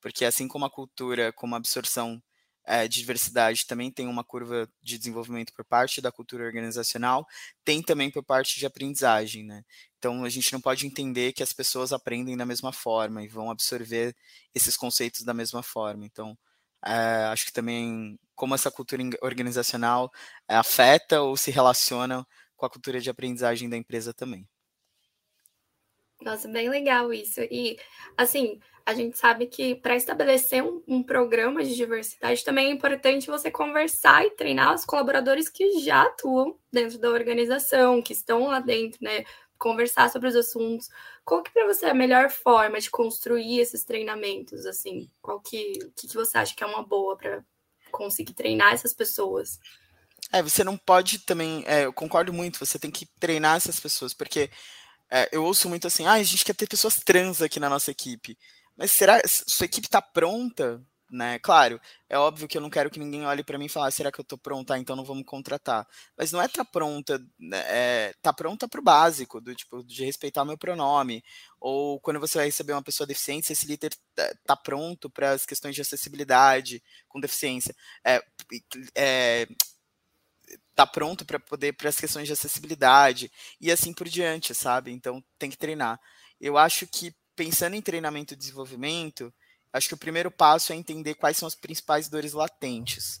[0.00, 2.22] porque assim como a cultura, como a absorção
[2.66, 7.26] é, de diversidade também tem uma curva de desenvolvimento por parte da cultura organizacional,
[7.64, 9.64] tem também por parte de aprendizagem, né?
[9.98, 13.50] Então a gente não pode entender que as pessoas aprendem da mesma forma e vão
[13.50, 14.14] absorver
[14.54, 16.04] esses conceitos da mesma forma.
[16.06, 16.36] Então
[16.84, 20.10] é, acho que também como essa cultura organizacional
[20.48, 24.46] é, afeta ou se relaciona com a cultura de aprendizagem da empresa também.
[26.22, 27.40] Nossa, bem legal isso.
[27.40, 27.78] E,
[28.16, 33.30] assim, a gente sabe que para estabelecer um, um, programa de diversidade também é importante
[33.30, 38.60] você conversar e treinar os colaboradores que já atuam dentro da organização, que estão lá
[38.60, 39.24] dentro, né?
[39.58, 40.88] Conversar sobre os assuntos.
[41.24, 44.66] Qual que para você é a melhor forma de construir esses treinamentos?
[44.66, 47.44] Assim, qual que, que, que você acha que é uma boa para
[47.90, 49.58] conseguir treinar essas pessoas?
[50.32, 51.64] É, você não pode também.
[51.66, 52.58] É, eu concordo muito.
[52.58, 54.50] Você tem que treinar essas pessoas, porque
[55.10, 57.90] é, eu ouço muito assim, ah, a gente quer ter pessoas trans aqui na nossa
[57.90, 58.38] equipe.
[58.76, 60.82] Mas será que sua equipe está pronta?
[61.10, 61.40] Né?
[61.40, 63.90] Claro, é óbvio que eu não quero que ninguém olhe para mim e fale, ah,
[63.90, 64.74] será que eu estou pronta?
[64.74, 65.84] Ah, então não vamos contratar.
[66.16, 67.58] Mas não é tá pronta, né?
[67.66, 71.24] é, tá pronta para o básico, do tipo, de respeitar meu pronome.
[71.60, 75.44] Ou quando você vai receber uma pessoa deficiente, esse líder tá, tá pronto para as
[75.44, 77.74] questões de acessibilidade com deficiência.
[78.04, 78.22] É,
[78.94, 79.48] é,
[80.80, 84.90] tá pronto para poder para as questões de acessibilidade e assim por diante, sabe?
[84.90, 86.00] Então tem que treinar.
[86.40, 89.32] Eu acho que pensando em treinamento e desenvolvimento,
[89.72, 93.20] acho que o primeiro passo é entender quais são as principais dores latentes.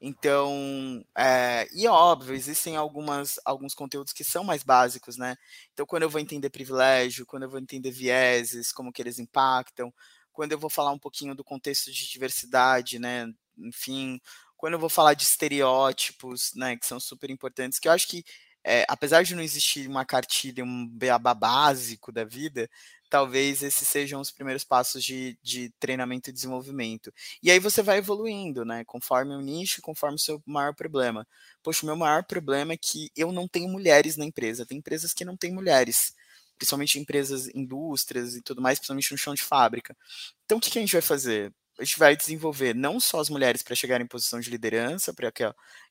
[0.00, 5.34] Então, é, e é óbvio, existem algumas, alguns conteúdos que são mais básicos, né?
[5.72, 9.92] Então, quando eu vou entender privilégio, quando eu vou entender vieses, como que eles impactam,
[10.30, 13.26] quando eu vou falar um pouquinho do contexto de diversidade, né?
[13.58, 14.20] Enfim,
[14.58, 18.24] quando eu vou falar de estereótipos, né, que são super importantes, que eu acho que,
[18.64, 22.68] é, apesar de não existir uma cartilha, um beabá básico da vida,
[23.08, 27.12] talvez esses sejam os primeiros passos de, de treinamento e desenvolvimento.
[27.42, 31.26] E aí você vai evoluindo, né, conforme o nicho, conforme o seu maior problema.
[31.62, 35.14] Poxa, o meu maior problema é que eu não tenho mulheres na empresa, tem empresas
[35.14, 36.12] que não têm mulheres
[36.58, 39.96] principalmente empresas, indústrias e tudo mais, principalmente no chão de fábrica.
[40.44, 41.54] Então, o que, que a gente vai fazer?
[41.78, 45.30] A gente vai desenvolver não só as mulheres para chegar em posição de liderança, para
[45.30, 45.44] que,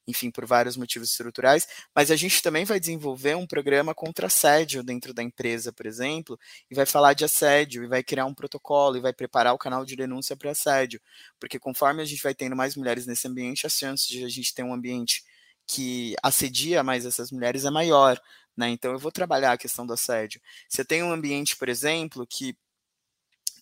[0.08, 4.84] enfim, por vários motivos estruturais, mas a gente também vai desenvolver um programa contra assédio
[4.84, 6.38] dentro da empresa, por exemplo,
[6.69, 9.86] e vai falar de assédio, e vai criar um protocolo, e vai preparar o canal
[9.86, 11.02] de denúncia para assédio,
[11.39, 14.54] porque conforme a gente vai tendo mais mulheres nesse ambiente, a chance de a gente
[14.54, 15.23] ter um ambiente
[15.67, 18.19] que assedia mais essas mulheres é maior,
[18.56, 18.69] né?
[18.69, 20.41] Então eu vou trabalhar a questão do assédio.
[20.69, 22.58] Se eu tenho um ambiente, por exemplo, que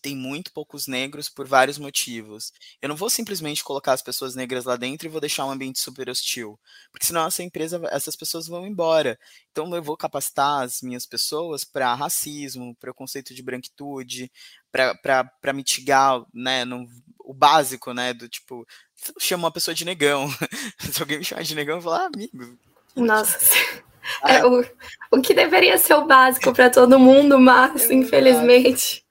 [0.05, 2.53] tem muito poucos negros por vários motivos.
[2.79, 5.79] Eu não vou simplesmente colocar as pessoas negras lá dentro e vou deixar um ambiente
[5.79, 6.59] super hostil,
[6.91, 9.17] porque senão essa empresa, essas pessoas vão embora.
[9.51, 14.31] Então eu vou capacitar as minhas pessoas para racismo, para o conceito de branquitude,
[14.71, 16.87] para mitigar, né, no,
[17.21, 18.63] o básico, né, do tipo,
[19.19, 20.29] chama uma pessoa de negão.
[20.93, 22.59] Se alguém me chamar de negão, eu vou falar, ah, amigo.
[22.95, 23.39] Nossa.
[24.23, 24.63] É, o,
[25.11, 29.03] o que deveria ser o básico para todo mundo, mas, é infelizmente.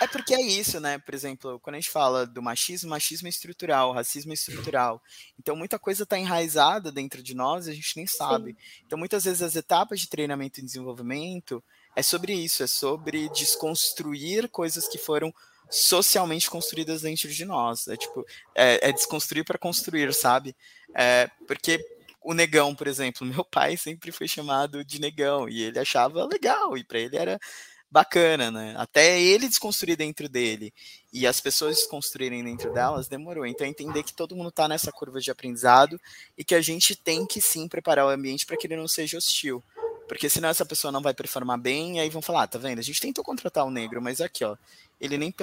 [0.00, 0.98] É porque é isso, né?
[0.98, 5.02] Por exemplo, quando a gente fala do machismo, machismo é estrutural, racismo é estrutural.
[5.38, 8.50] Então, muita coisa está enraizada dentro de nós e a gente nem sabe.
[8.52, 8.82] Sim.
[8.86, 11.62] Então, muitas vezes, as etapas de treinamento e desenvolvimento
[11.94, 15.32] é sobre isso, é sobre desconstruir coisas que foram
[15.70, 17.88] socialmente construídas dentro de nós.
[17.88, 20.54] É tipo, é, é desconstruir para construir, sabe?
[20.94, 21.84] É, porque
[22.22, 26.76] o negão, por exemplo, meu pai sempre foi chamado de negão e ele achava legal
[26.76, 27.40] e para ele era
[27.96, 28.74] bacana, né?
[28.76, 30.70] Até ele desconstruir dentro dele
[31.10, 33.46] e as pessoas desconstruírem dentro delas demorou.
[33.46, 35.98] Então entender que todo mundo está nessa curva de aprendizado
[36.36, 39.16] e que a gente tem que sim preparar o ambiente para que ele não seja
[39.16, 39.64] hostil.
[40.06, 42.80] Porque senão essa pessoa não vai performar bem, e aí vão falar, ah, tá vendo?
[42.80, 44.56] A gente tentou contratar o negro, mas aqui, ó,
[45.00, 45.34] ele nem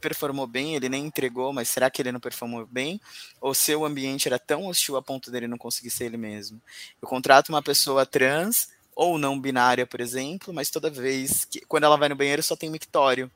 [0.00, 2.98] performou bem, ele nem entregou, mas será que ele não performou bem?
[3.38, 6.60] Ou seu ambiente era tão hostil a ponto dele não conseguir ser ele mesmo?
[7.02, 11.84] Eu contrato uma pessoa trans ou não binária, por exemplo, mas toda vez que quando
[11.84, 13.30] ela vai no banheiro só tem mictório.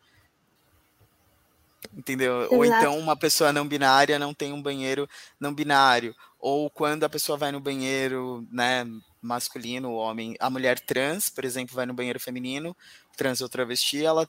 [1.97, 2.41] Entendeu?
[2.41, 2.55] Exato.
[2.55, 5.09] Ou então uma pessoa não binária não tem um banheiro
[5.41, 6.15] não binário.
[6.39, 8.87] Ou quando a pessoa vai no banheiro, né,
[9.23, 12.77] masculino, homem, a mulher trans, por exemplo, vai no banheiro feminino,
[13.17, 14.29] trans ou travesti, ela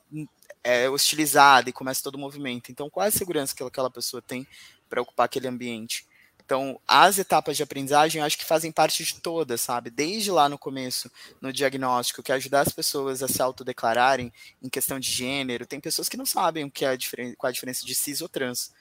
[0.63, 2.71] é hostilizada e começa todo o movimento.
[2.71, 4.47] Então, qual é a segurança que aquela pessoa tem
[4.89, 6.05] para ocupar aquele ambiente?
[6.47, 9.89] Então, as etapas de aprendizagem, eu acho que fazem parte de todas, sabe?
[9.89, 14.31] Desde lá no começo, no diagnóstico, que é ajudar as pessoas a se autodeclararem
[14.63, 15.65] em questão de gênero.
[15.65, 16.97] Tem pessoas que não sabem o que é a
[17.37, 18.71] qual é a diferença de cis ou trans.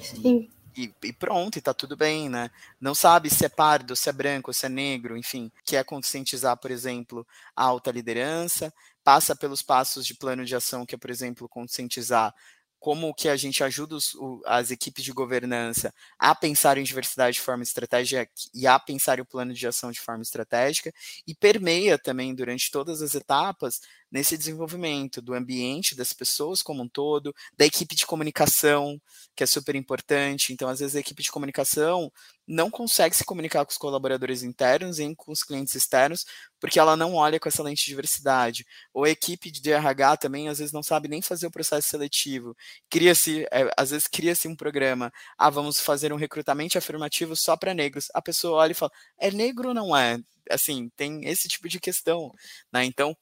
[0.00, 0.48] Sim.
[0.74, 2.50] E, e, pronto, e tá tudo bem, né?
[2.80, 5.52] Não sabe se é pardo, se é branco, se é negro, enfim.
[5.66, 8.72] Que é conscientizar, por exemplo, a alta liderança,
[9.04, 12.34] passa pelos passos de plano de ação, que é, por exemplo, conscientizar
[12.78, 17.36] como que a gente ajuda os, o, as equipes de governança a pensar em diversidade
[17.36, 20.92] de forma estratégica e a pensar o plano de ação de forma estratégica
[21.26, 26.88] e permeia também durante todas as etapas nesse desenvolvimento do ambiente, das pessoas como um
[26.88, 29.00] todo, da equipe de comunicação,
[29.34, 30.52] que é super importante.
[30.52, 32.10] Então, às vezes, a equipe de comunicação
[32.46, 36.24] não consegue se comunicar com os colaboradores internos e com os clientes externos,
[36.60, 38.64] porque ela não olha com essa lente de diversidade.
[38.94, 42.56] Ou a equipe de RH também, às vezes, não sabe nem fazer o processo seletivo.
[42.88, 45.12] Cria-se, é, às vezes, cria-se um programa.
[45.36, 48.08] Ah, vamos fazer um recrutamento afirmativo só para negros.
[48.14, 50.18] A pessoa olha e fala: é negro ou não é?
[50.50, 52.32] Assim, tem esse tipo de questão.
[52.72, 52.84] Né?
[52.84, 53.16] Então,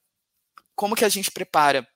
[0.75, 1.87] como que a gente prepara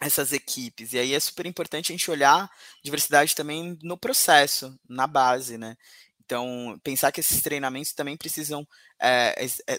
[0.00, 0.92] essas equipes?
[0.92, 2.50] E aí é super importante a gente olhar
[2.82, 5.76] diversidade também no processo, na base, né?
[6.24, 8.66] Então, pensar que esses treinamentos também precisam,
[9.00, 9.34] é,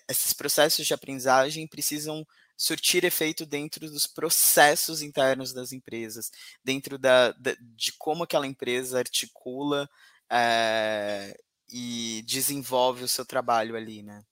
[0.08, 2.26] esses processos de aprendizagem precisam
[2.58, 6.32] surtir efeito dentro dos processos internos das empresas,
[6.64, 9.90] dentro da, da de como aquela empresa articula
[10.30, 11.36] é,
[11.72, 14.24] e desenvolve o seu trabalho ali, né?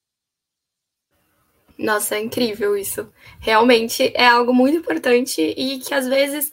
[1.78, 3.12] Nossa, é incrível isso.
[3.40, 6.52] Realmente é algo muito importante e que às vezes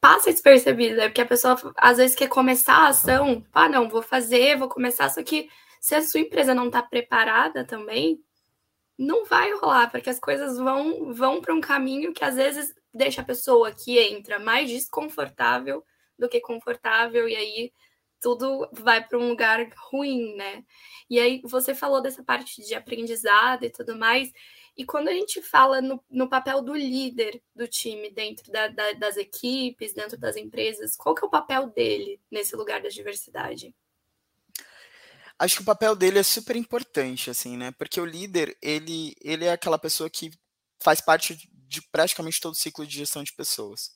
[0.00, 1.08] passa despercebido, né?
[1.08, 5.08] Porque a pessoa às vezes quer começar a ação, ah, não, vou fazer, vou começar,
[5.10, 5.48] só que
[5.80, 8.22] se a sua empresa não está preparada também,
[8.98, 13.22] não vai rolar, porque as coisas vão vão para um caminho que às vezes deixa
[13.22, 15.84] a pessoa que entra mais desconfortável
[16.18, 17.72] do que confortável e aí
[18.20, 20.62] tudo vai para um lugar ruim, né?
[21.08, 24.30] E aí você falou dessa parte de aprendizado e tudo mais.
[24.80, 28.92] E quando a gente fala no, no papel do líder do time dentro da, da,
[28.92, 33.74] das equipes, dentro das empresas, qual que é o papel dele nesse lugar da diversidade?
[35.38, 37.72] Acho que o papel dele é super importante, assim, né?
[37.72, 40.30] Porque o líder, ele, ele é aquela pessoa que
[40.82, 43.90] faz parte de praticamente todo o ciclo de gestão de pessoas.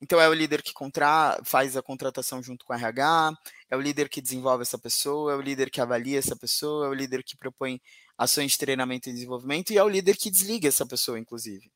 [0.00, 3.34] Então é o líder que contra, faz a contratação junto com a RH,
[3.70, 6.88] é o líder que desenvolve essa pessoa, é o líder que avalia essa pessoa, é
[6.88, 7.82] o líder que propõe
[8.16, 11.70] ações de treinamento e desenvolvimento e é o líder que desliga essa pessoa, inclusive.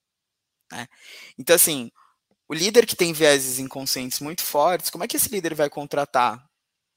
[0.70, 0.86] Né?
[1.38, 1.90] Então, assim,
[2.48, 6.44] o líder que tem vieses inconscientes muito fortes, como é que esse líder vai contratar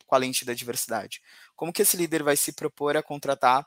[0.06, 1.22] com a lente da diversidade?
[1.56, 3.66] Como que esse líder vai se propor a contratar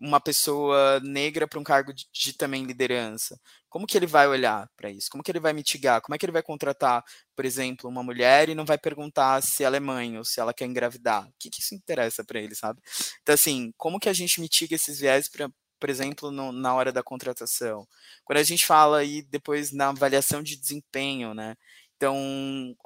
[0.00, 3.38] uma pessoa negra para um cargo de, de, também liderança?
[3.68, 5.08] Como que ele vai olhar para isso?
[5.10, 6.00] Como que ele vai mitigar?
[6.00, 7.04] Como é que ele vai contratar,
[7.36, 10.54] por exemplo, uma mulher e não vai perguntar se ela é mãe ou se ela
[10.54, 11.28] quer engravidar?
[11.28, 12.80] O que, que isso interessa para ele, sabe?
[13.22, 15.48] Então, assim, como que a gente mitiga esses viés para
[15.80, 17.88] por exemplo, no, na hora da contratação.
[18.22, 21.56] Quando a gente fala aí depois na avaliação de desempenho, né?
[21.96, 22.76] Então,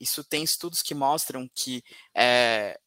[0.00, 1.82] isso tem estudos que mostram que
[2.14, 2.78] é,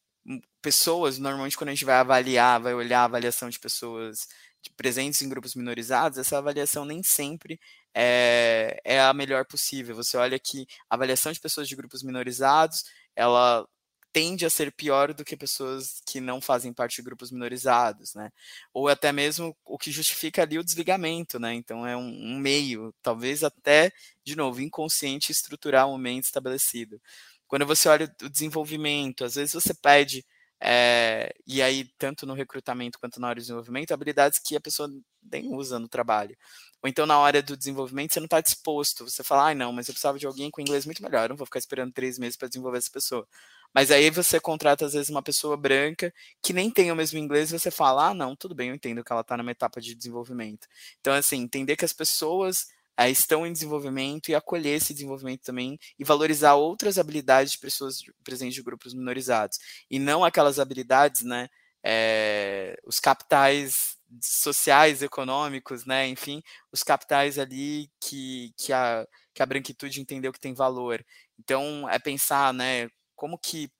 [0.62, 4.28] pessoas, normalmente quando a gente vai avaliar, vai olhar a avaliação de pessoas
[4.76, 7.58] presentes em grupos minorizados, essa avaliação nem sempre
[7.94, 9.96] é, é a melhor possível.
[9.96, 12.84] Você olha que a avaliação de pessoas de grupos minorizados,
[13.16, 13.66] ela
[14.12, 18.30] tende a ser pior do que pessoas que não fazem parte de grupos minorizados, né?
[18.74, 21.54] Ou até mesmo o que justifica ali o desligamento, né?
[21.54, 23.92] Então é um, um meio, talvez até,
[24.24, 27.00] de novo, inconsciente estruturar um momento estabelecido.
[27.46, 30.24] Quando você olha o desenvolvimento, às vezes você pede
[30.62, 34.90] é, e aí, tanto no recrutamento quanto na hora do desenvolvimento, habilidades que a pessoa
[35.22, 36.36] nem usa no trabalho.
[36.82, 39.08] Ou então, na hora do desenvolvimento, você não está disposto.
[39.08, 41.36] Você fala, ah, não, mas eu precisava de alguém com inglês muito melhor, eu não
[41.36, 43.26] vou ficar esperando três meses para desenvolver essa pessoa.
[43.74, 47.50] Mas aí você contrata, às vezes, uma pessoa branca que nem tem o mesmo inglês
[47.52, 49.94] e você fala, ah, não, tudo bem, eu entendo que ela está numa etapa de
[49.94, 50.66] desenvolvimento.
[51.00, 52.66] Então, assim, entender que as pessoas
[53.08, 58.54] estão em desenvolvimento e acolher esse desenvolvimento também e valorizar outras habilidades de pessoas presentes
[58.54, 59.58] de grupos minorizados
[59.90, 61.48] e não aquelas habilidades, né,
[61.84, 69.46] é, os capitais sociais, econômicos, né, enfim, os capitais ali que, que, a, que a
[69.46, 71.04] branquitude entendeu que tem valor.
[71.38, 73.70] Então, é pensar, né, como que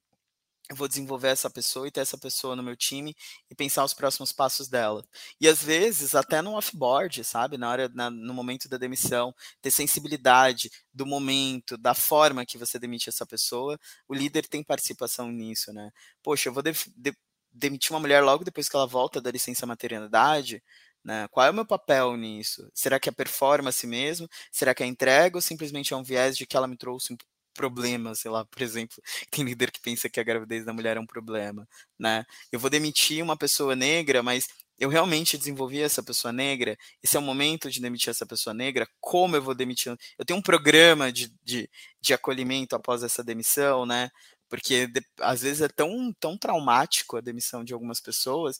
[0.71, 3.15] eu vou desenvolver essa pessoa e ter essa pessoa no meu time
[3.51, 5.05] e pensar os próximos passos dela.
[5.41, 7.59] E às vezes, até no offboard, sabe?
[7.59, 12.79] Na hora, na, no momento da demissão, ter sensibilidade do momento, da forma que você
[12.79, 13.79] demite essa pessoa,
[14.09, 15.91] o líder tem participação nisso, né?
[16.23, 17.17] Poxa, eu vou de, de,
[17.53, 20.63] demitir uma mulher logo depois que ela volta da licença maternidade,
[21.05, 21.27] né?
[21.33, 22.71] Qual é o meu papel nisso?
[22.73, 24.29] Será que é performance mesmo?
[24.53, 27.17] Será que é entrega ou simplesmente é um viés de que ela me trouxe
[27.55, 28.97] problema, sei lá, por exemplo,
[29.31, 31.67] tem líder que pensa que a gravidez da mulher é um problema,
[31.99, 32.25] né?
[32.53, 34.47] Eu vou demitir uma pessoa negra, mas
[34.79, 38.89] eu realmente desenvolvi essa pessoa negra, esse é o momento de demitir essa pessoa negra,
[38.99, 39.95] como eu vou demitir?
[40.19, 41.69] Eu tenho um programa de, de,
[42.01, 44.11] de acolhimento após essa demissão, né?
[44.49, 48.59] Porque de, às vezes é tão, tão traumático a demissão de algumas pessoas,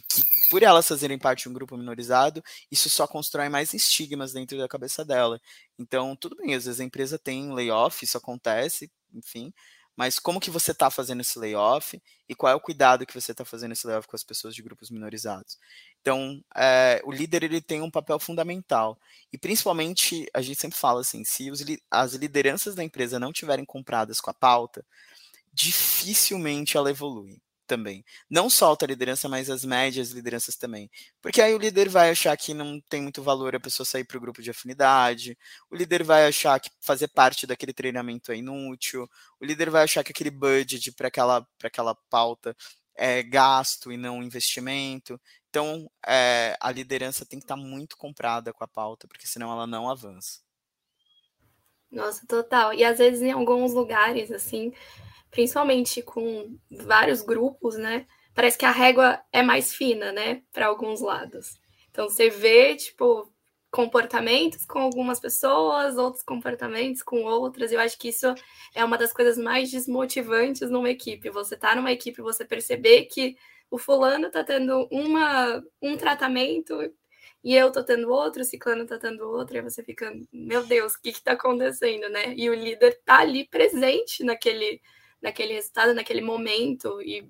[0.00, 4.58] que por elas fazerem parte de um grupo minorizado, isso só constrói mais estigmas dentro
[4.58, 5.40] da cabeça dela.
[5.78, 9.52] Então, tudo bem, às vezes a empresa tem layoff, isso acontece, enfim,
[9.96, 13.32] mas como que você está fazendo esse layoff e qual é o cuidado que você
[13.32, 15.58] está fazendo esse layoff com as pessoas de grupos minorizados.
[16.00, 18.98] Então, é, o líder ele tem um papel fundamental
[19.32, 23.64] e principalmente a gente sempre fala assim, se os, as lideranças da empresa não tiverem
[23.64, 24.84] compradas com a pauta,
[25.52, 27.40] dificilmente ela evolui
[27.72, 28.04] também.
[28.28, 30.90] Não só a alta liderança, mas as médias lideranças também.
[31.22, 34.18] Porque aí o líder vai achar que não tem muito valor a pessoa sair para
[34.18, 35.38] o grupo de afinidade,
[35.70, 39.08] o líder vai achar que fazer parte daquele treinamento é inútil,
[39.40, 42.54] o líder vai achar que aquele budget para aquela, aquela pauta
[42.94, 45.18] é gasto e não investimento.
[45.48, 49.50] Então, é, a liderança tem que estar tá muito comprada com a pauta, porque senão
[49.50, 50.40] ela não avança.
[51.90, 52.74] Nossa, total.
[52.74, 54.74] E às vezes em alguns lugares, assim,
[55.32, 58.06] principalmente com vários grupos, né?
[58.34, 61.58] Parece que a régua é mais fina, né, para alguns lados.
[61.90, 63.32] Então você vê, tipo,
[63.70, 67.72] comportamentos com algumas pessoas, outros comportamentos com outras.
[67.72, 68.32] Eu acho que isso
[68.74, 71.30] é uma das coisas mais desmotivantes numa equipe.
[71.30, 73.36] Você tá numa equipe, você perceber que
[73.70, 76.78] o fulano tá tendo uma, um tratamento
[77.42, 80.94] e eu tô tendo outro, o ciclano tá tendo outro, e você fica, meu Deus,
[80.94, 82.34] o que que tá acontecendo, né?
[82.36, 84.80] E o líder tá ali presente naquele
[85.22, 87.26] naquele resultado, naquele momento, e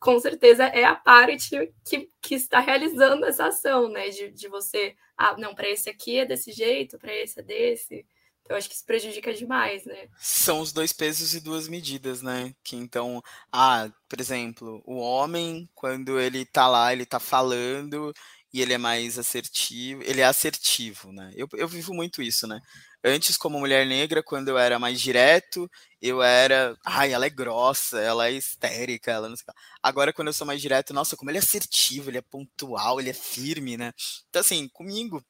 [0.00, 4.08] com certeza é a parte que, que está realizando essa ação, né?
[4.08, 8.06] De, de você, ah, não, para esse aqui é desse jeito, para esse é desse.
[8.42, 10.08] Então, acho que isso prejudica demais, né?
[10.18, 12.52] São os dois pesos e duas medidas, né?
[12.64, 18.12] Que então, ah, por exemplo, o homem, quando ele tá lá, ele tá falando
[18.52, 21.30] e ele é mais assertivo, ele é assertivo, né?
[21.36, 22.60] Eu, eu vivo muito isso, né?
[23.02, 25.70] Antes, como mulher negra, quando eu era mais direto,
[26.02, 29.60] eu era, ai, ela é grossa, ela é histérica, ela não sei o que.
[29.82, 33.10] Agora, quando eu sou mais direto, nossa, como ele é assertivo, ele é pontual, ele
[33.10, 33.92] é firme, né?
[34.28, 35.24] Então, assim, comigo,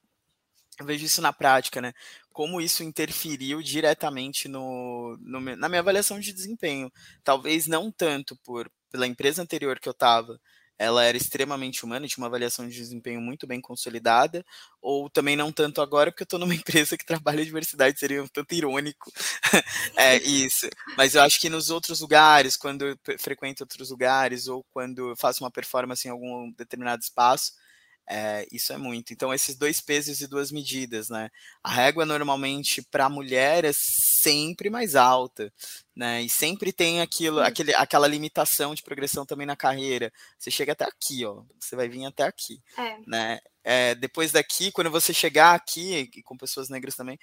[0.78, 1.92] eu vejo isso na prática, né?
[2.33, 6.90] Como isso interferiu diretamente no, no na minha avaliação de desempenho.
[7.22, 10.40] Talvez não tanto por pela empresa anterior que eu estava,
[10.80, 14.42] ela era extremamente humana, tinha uma avaliação de desempenho muito bem consolidada,
[14.80, 18.26] ou também não tanto agora, porque eu estou numa empresa que trabalha diversidade, seria um
[18.26, 19.12] tanto irônico
[19.94, 20.66] é, isso.
[20.96, 25.44] Mas eu acho que nos outros lugares, quando eu frequento outros lugares, ou quando faço
[25.44, 27.52] uma performance em algum determinado espaço,
[28.12, 29.12] é, isso é muito.
[29.12, 31.31] Então, esses dois pesos e duas medidas, né?
[31.62, 35.53] A régua normalmente para a mulher é sempre mais alta,
[35.94, 36.20] né?
[36.20, 40.12] E sempre tem aquilo, aquele, aquela limitação de progressão também na carreira.
[40.37, 41.44] Você chega até aqui, ó.
[41.61, 42.99] Você vai vir até aqui, é.
[43.07, 43.38] né?
[43.62, 47.17] É, depois daqui, quando você chegar aqui, e com pessoas negras também,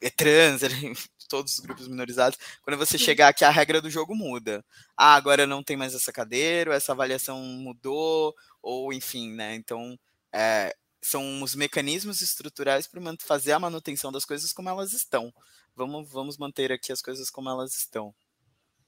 [0.00, 0.62] é trans,
[1.28, 4.64] todos os grupos minorizados, quando você chegar aqui, a regra do jogo muda.
[4.96, 9.54] Ah, agora não tem mais essa cadeira, essa avaliação mudou, ou enfim, né?
[9.54, 9.98] Então,
[10.34, 15.32] é, são os mecanismos estruturais para fazer a manutenção das coisas como elas estão.
[15.76, 18.14] Vamos, vamos manter aqui as coisas como elas estão.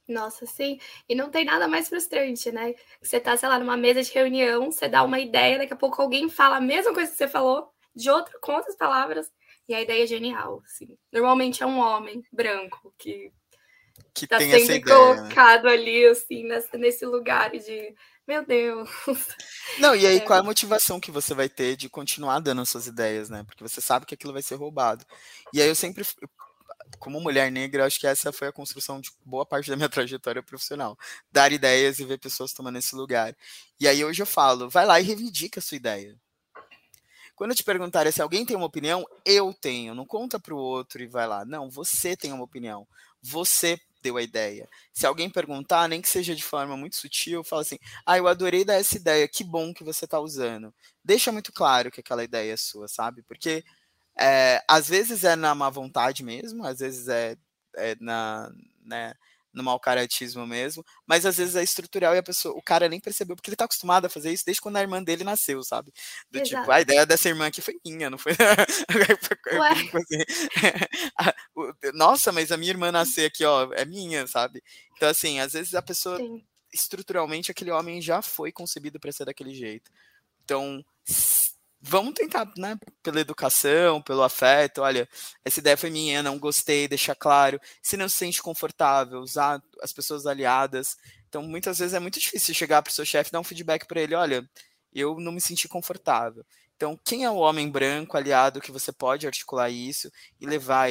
[0.08, 0.78] Nossa, sim.
[1.08, 2.74] E não tem nada mais frustrante, né?
[3.02, 6.00] Você tá, sei lá, numa mesa de reunião, você dá uma ideia, daqui a pouco
[6.00, 9.32] alguém fala a mesma coisa que você falou, de outro, com outras palavras,
[9.68, 10.96] e a ideia é genial, assim.
[11.12, 13.32] Normalmente é um homem branco que,
[14.14, 14.80] que tá sendo né?
[14.80, 17.94] colocado ali, assim, nesse, nesse lugar de
[18.26, 18.90] meu Deus.
[19.78, 20.20] Não, e aí é.
[20.20, 23.44] qual é a motivação que você vai ter de continuar dando suas ideias, né?
[23.44, 25.04] Porque você sabe que aquilo vai ser roubado.
[25.52, 26.04] E aí eu sempre,
[26.98, 30.42] como mulher negra, acho que essa foi a construção de boa parte da minha trajetória
[30.42, 30.98] profissional.
[31.30, 33.36] Dar ideias e ver pessoas tomando esse lugar.
[33.78, 36.16] E aí hoje eu falo, vai lá e reivindica a sua ideia.
[37.36, 39.94] Quando eu te perguntarem se alguém tem uma opinião, eu tenho.
[39.94, 41.44] Não conta para o outro e vai lá.
[41.44, 42.88] Não, você tem uma opinião.
[43.20, 44.68] Você deu a ideia.
[44.92, 48.64] Se alguém perguntar, nem que seja de forma muito sutil, fala assim: "Ah, eu adorei
[48.64, 49.28] dar essa ideia.
[49.28, 50.72] Que bom que você está usando".
[51.04, 53.22] Deixa muito claro que aquela ideia é sua, sabe?
[53.22, 53.64] Porque
[54.18, 57.36] é, às vezes é na má vontade mesmo, às vezes é,
[57.76, 58.50] é na,
[58.84, 59.14] né,
[59.56, 63.00] no mau caratismo mesmo, mas às vezes é estrutural e a pessoa, o cara nem
[63.00, 65.90] percebeu, porque ele tá acostumado a fazer isso desde quando a irmã dele nasceu, sabe?
[66.30, 66.62] Do tipo, Exato.
[66.62, 68.32] tipo, a ideia dessa irmã aqui foi minha, não foi.
[69.94, 70.22] assim.
[71.94, 74.62] Nossa, mas a minha irmã nascer aqui, ó, é minha, sabe?
[74.94, 76.44] Então, assim, às vezes a pessoa, Sim.
[76.72, 79.90] estruturalmente, aquele homem já foi concebido para ser daquele jeito.
[80.44, 80.84] Então,
[81.80, 85.08] vamos tentar, né, pela educação, pelo afeto, olha,
[85.44, 89.92] essa ideia foi minha, não gostei, deixar claro, se não se sente confortável, usar as
[89.92, 90.96] pessoas aliadas,
[91.28, 94.00] então muitas vezes é muito difícil chegar para o seu chefe dar um feedback para
[94.00, 94.48] ele, olha,
[94.92, 96.44] eu não me senti confortável.
[96.76, 100.10] Então, quem é o homem branco aliado que você pode articular isso
[100.40, 100.90] e levar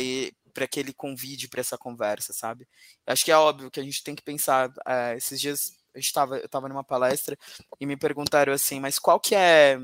[0.53, 2.67] para que ele convide para essa conversa, sabe?
[3.05, 6.11] Acho que é óbvio que a gente tem que pensar, é, esses dias a gente
[6.13, 7.37] tava, eu estava numa palestra
[7.79, 9.77] e me perguntaram assim, mas qual que é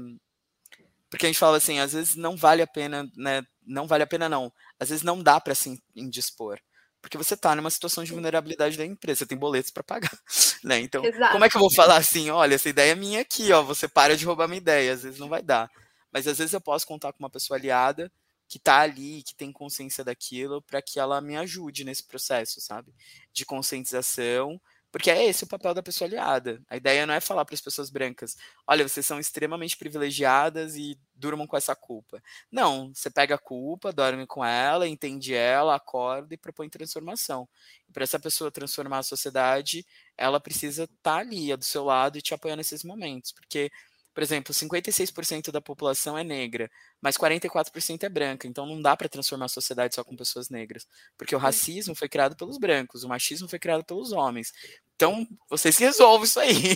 [1.11, 3.43] porque a gente fala assim, às vezes não vale a pena, né?
[3.67, 4.51] Não vale a pena, não.
[4.79, 6.57] Às vezes não dá para se indispor.
[7.01, 10.11] Porque você está numa situação de vulnerabilidade da empresa, você tem boletos para pagar,
[10.63, 10.79] né?
[10.79, 11.33] Então, Exato.
[11.33, 13.89] como é que eu vou falar assim, olha, essa ideia é minha aqui, ó, você
[13.89, 15.69] para de roubar minha ideia, às vezes não vai dar.
[16.13, 18.09] Mas às vezes eu posso contar com uma pessoa aliada
[18.47, 22.93] que está ali, que tem consciência daquilo, para que ela me ajude nesse processo, sabe?
[23.33, 26.61] De conscientização porque é esse o papel da pessoa aliada.
[26.69, 28.35] A ideia não é falar para as pessoas brancas:
[28.67, 32.21] olha, vocês são extremamente privilegiadas e durmam com essa culpa.
[32.51, 37.47] Não, você pega a culpa, dorme com ela, entende ela, acorda e propõe transformação.
[37.87, 39.85] E para essa pessoa transformar a sociedade,
[40.17, 43.31] ela precisa estar tá ali, do seu lado e te apoiar nesses momentos.
[43.31, 43.71] Porque
[44.13, 46.69] por exemplo, 56% da população é negra,
[47.01, 50.85] mas 44% é branca, então não dá para transformar a sociedade só com pessoas negras,
[51.17, 54.51] porque o racismo foi criado pelos brancos, o machismo foi criado pelos homens.
[54.95, 56.75] Então, vocês resolvem isso aí.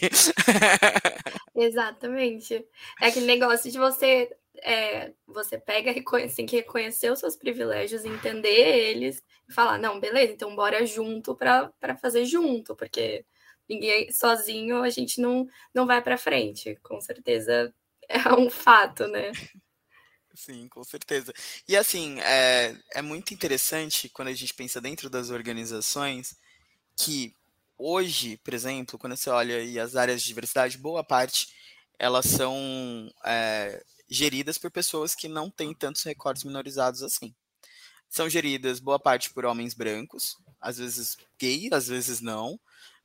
[1.55, 2.65] Exatamente.
[3.01, 4.29] É aquele negócio de você
[4.63, 5.93] é, você pega,
[6.35, 11.35] tem que reconhecer os seus privilégios, entender eles e falar, não, beleza, então bora junto
[11.35, 13.25] para fazer junto, porque
[13.69, 16.77] ninguém sozinho a gente não, não vai para frente.
[16.83, 17.73] Com certeza
[18.07, 19.31] é um fato, né?
[20.33, 21.33] Sim, com certeza.
[21.67, 26.35] E assim, é, é muito interessante quando a gente pensa dentro das organizações
[26.97, 27.33] que
[27.77, 31.53] hoje, por exemplo, quando você olha aí as áreas de diversidade, boa parte
[31.97, 37.33] elas são é, geridas por pessoas que não têm tantos recortes minorizados assim.
[38.09, 42.59] São geridas boa parte por homens brancos, às vezes gay, às vezes não,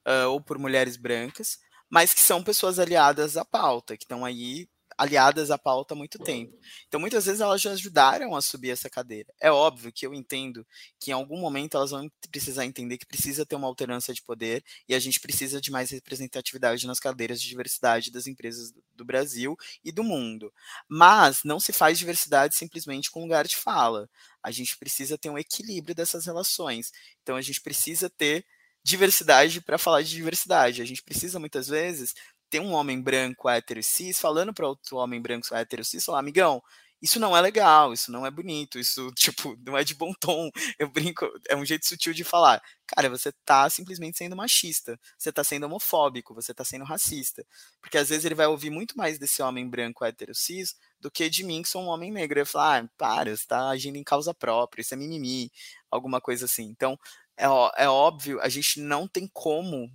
[0.06, 4.68] uh, ou por mulheres brancas, mas que são pessoas aliadas à pauta, que estão aí
[5.00, 6.52] aliadas à pauta há muito tempo.
[6.86, 9.32] Então, muitas vezes elas já ajudaram a subir essa cadeira.
[9.40, 10.66] É óbvio que eu entendo
[10.98, 14.62] que em algum momento elas vão precisar entender que precisa ter uma alternância de poder
[14.86, 19.56] e a gente precisa de mais representatividade nas cadeiras de diversidade das empresas do Brasil
[19.82, 20.52] e do mundo.
[20.86, 24.06] Mas não se faz diversidade simplesmente com lugar de fala.
[24.42, 26.92] A gente precisa ter um equilíbrio dessas relações.
[27.22, 28.44] Então, a gente precisa ter
[28.82, 30.82] diversidade para falar de diversidade.
[30.82, 32.14] A gente precisa muitas vezes
[32.48, 36.60] ter um homem branco hétero cis falando para outro homem branco hétero cis, falar, amigão,
[37.02, 40.50] isso não é legal, isso não é bonito, isso, tipo, não é de bom tom.
[40.78, 42.60] Eu brinco, é um jeito sutil de falar.
[42.86, 47.44] Cara, você tá simplesmente sendo machista, você tá sendo homofóbico, você tá sendo racista.
[47.80, 51.30] Porque às vezes ele vai ouvir muito mais desse homem branco hétero cis do que
[51.30, 52.40] de mim, que sou um homem negro.
[52.40, 55.50] Vai falar, ah, para, você tá agindo em causa própria, isso é mimimi,
[55.90, 56.64] alguma coisa assim.
[56.64, 56.98] Então,
[57.40, 59.90] é, é óbvio, a gente não tem como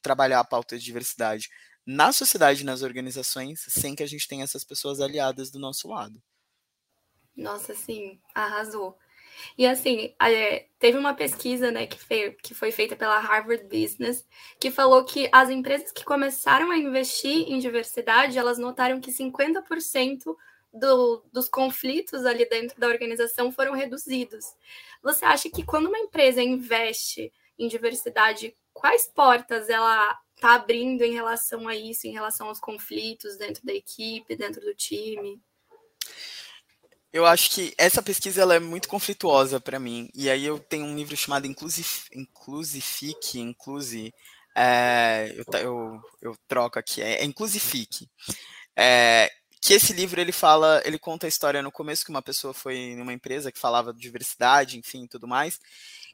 [0.00, 1.48] trabalhar a pauta de diversidade
[1.86, 5.88] na sociedade e nas organizações sem que a gente tenha essas pessoas aliadas do nosso
[5.88, 6.22] lado.
[7.36, 8.96] Nossa, sim, arrasou.
[9.58, 14.24] E assim, é, teve uma pesquisa né, que, foi, que foi feita pela Harvard Business
[14.60, 20.36] que falou que as empresas que começaram a investir em diversidade, elas notaram que 50%
[20.74, 24.44] do, dos conflitos ali dentro da organização foram reduzidos.
[25.02, 31.12] Você acha que quando uma empresa investe em diversidade, quais portas ela está abrindo em
[31.12, 35.40] relação a isso, em relação aos conflitos dentro da equipe, dentro do time?
[37.12, 40.10] Eu acho que essa pesquisa ela é muito conflituosa para mim.
[40.12, 44.12] E aí eu tenho um livro chamado Inclusif Inclusifique, Inclusi,
[44.56, 48.08] é, eu, eu, eu, troco aqui, é, é Inclusifique.
[48.76, 49.30] É,
[49.64, 52.94] que esse livro ele fala, ele conta a história no começo que uma pessoa foi
[52.96, 55.58] numa empresa que falava de diversidade, enfim, tudo mais.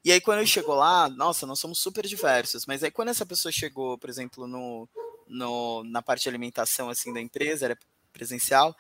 [0.04, 2.64] E aí quando ele chegou lá, nossa, nós somos super diversos.
[2.64, 4.88] Mas aí quando essa pessoa chegou, por exemplo, no,
[5.26, 7.78] no na parte de alimentação assim da empresa, era
[8.12, 8.72] presencial,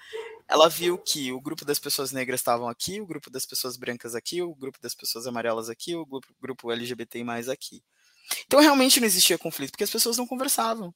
[0.46, 4.14] ela viu que o grupo das pessoas negras estavam aqui, o grupo das pessoas brancas
[4.14, 7.82] aqui, o grupo das pessoas amarelas aqui, o grupo, grupo LGBT mais aqui.
[8.46, 10.94] Então realmente não existia conflito, porque as pessoas não conversavam.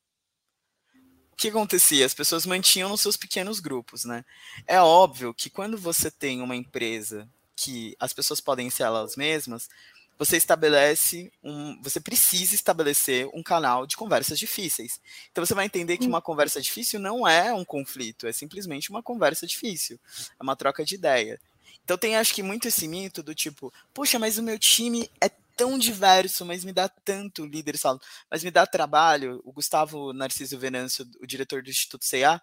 [1.35, 2.07] O que acontecia?
[2.07, 4.24] As pessoas mantinham nos seus pequenos grupos, né?
[4.68, 9.68] É óbvio que quando você tem uma empresa que as pessoas podem ser elas mesmas,
[10.16, 15.01] você estabelece um, você precisa estabelecer um canal de conversas difíceis.
[15.32, 19.03] Então você vai entender que uma conversa difícil não é um conflito, é simplesmente uma
[19.03, 19.99] conversa difícil,
[20.39, 21.41] é uma troca de ideia.
[21.82, 25.28] Então tem acho que muito esse mito do tipo, puxa, mas o meu time é
[25.57, 28.00] tão diverso, mas me dá tanto, líderes falam,
[28.30, 29.40] mas me dá trabalho.
[29.44, 32.40] O Gustavo Narciso Venâncio, o diretor do Instituto CA,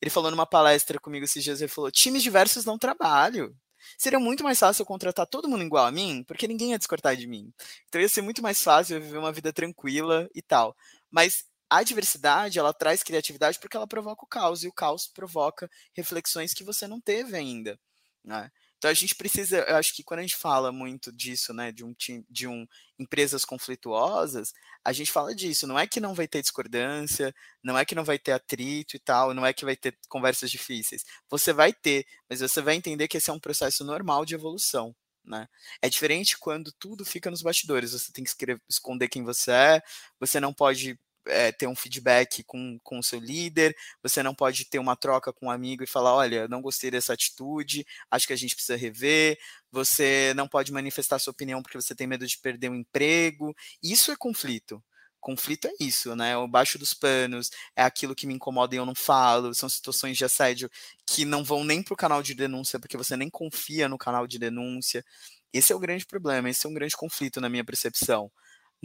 [0.00, 3.56] ele falou numa palestra comigo esses dias, ele falou, times diversos dão trabalho.
[3.98, 7.16] Seria muito mais fácil eu contratar todo mundo igual a mim, porque ninguém ia discordar
[7.16, 7.52] de mim.
[7.88, 10.74] Então ia ser muito mais fácil eu viver uma vida tranquila e tal.
[11.10, 15.68] Mas a diversidade, ela traz criatividade porque ela provoca o caos, e o caos provoca
[15.94, 17.78] reflexões que você não teve ainda.
[18.24, 18.50] Né?
[18.84, 21.82] Então a gente precisa, eu acho que quando a gente fala muito disso, né, de
[21.82, 22.66] um time, de um
[22.98, 24.52] empresas conflituosas,
[24.84, 25.66] a gente fala disso.
[25.66, 28.98] Não é que não vai ter discordância, não é que não vai ter atrito e
[28.98, 31.02] tal, não é que vai ter conversas difíceis.
[31.30, 34.94] Você vai ter, mas você vai entender que esse é um processo normal de evolução.
[35.24, 35.48] Né?
[35.80, 37.92] É diferente quando tudo fica nos bastidores.
[37.92, 38.30] Você tem que
[38.68, 39.82] esconder quem você é,
[40.20, 44.64] você não pode é, ter um feedback com, com o seu líder, você não pode
[44.66, 48.32] ter uma troca com um amigo e falar, olha, não gostei dessa atitude, acho que
[48.32, 49.38] a gente precisa rever,
[49.70, 53.54] você não pode manifestar sua opinião porque você tem medo de perder o emprego.
[53.82, 54.82] Isso é conflito.
[55.20, 56.36] Conflito é isso, né?
[56.36, 60.18] O baixo dos panos, é aquilo que me incomoda e eu não falo, são situações
[60.18, 60.70] de assédio
[61.06, 64.26] que não vão nem para o canal de denúncia, porque você nem confia no canal
[64.26, 65.04] de denúncia.
[65.52, 68.30] Esse é o grande problema, esse é um grande conflito na minha percepção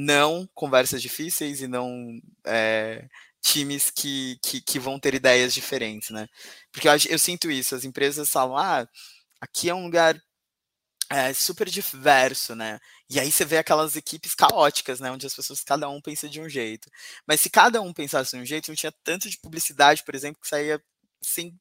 [0.02, 3.06] não conversas difíceis e não é,
[3.42, 6.26] times que, que, que, vão ter ideias diferentes, né?
[6.72, 8.88] Porque eu, eu, sinto isso, as empresas falam, ah,
[9.42, 10.18] aqui é um lugar
[11.10, 12.80] é, super diverso, né?
[13.10, 15.12] E aí você vê aquelas equipes caóticas, né?
[15.12, 16.90] Onde as pessoas, cada um pensa de um jeito.
[17.28, 20.42] Mas se cada um pensasse de um jeito, não tinha tanto de publicidade, por exemplo,
[20.42, 20.82] que saía
[21.22, 21.60] sem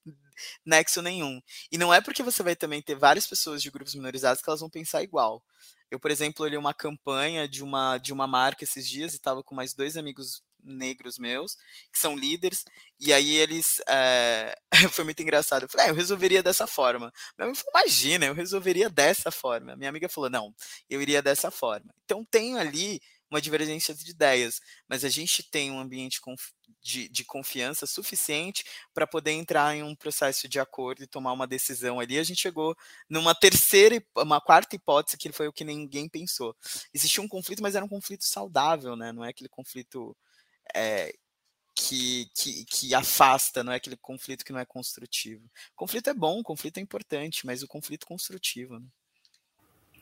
[0.64, 1.40] nexo nenhum.
[1.72, 4.60] E não é porque você vai também ter várias pessoas de grupos minorizados que elas
[4.60, 5.42] vão pensar igual.
[5.90, 9.42] Eu, por exemplo, olhei uma campanha de uma, de uma marca esses dias e estava
[9.42, 11.54] com mais dois amigos negros meus,
[11.92, 12.64] que são líderes,
[13.00, 13.80] e aí eles.
[13.88, 14.54] É...
[14.92, 15.62] foi muito engraçado.
[15.62, 17.12] Eu falei, é, eu resolveria dessa forma.
[17.36, 19.76] Meu amigo falou, imagina, eu resolveria dessa forma.
[19.76, 20.54] Minha amiga falou, não,
[20.90, 21.94] eu iria dessa forma.
[22.04, 26.20] Então, tenho ali uma divergência de ideias, mas a gente tem um ambiente
[26.82, 28.64] de, de confiança suficiente
[28.94, 32.18] para poder entrar em um processo de acordo e tomar uma decisão ali.
[32.18, 32.76] A gente chegou
[33.08, 36.56] numa terceira, uma quarta hipótese que foi o que ninguém pensou.
[36.92, 39.12] Existia um conflito, mas era um conflito saudável, né?
[39.12, 40.16] Não é aquele conflito
[40.74, 41.12] é,
[41.78, 45.48] que, que, que, afasta, não é aquele conflito que não é construtivo.
[45.76, 48.78] conflito é bom, conflito é importante, mas o conflito construtivo.
[48.78, 48.86] Né?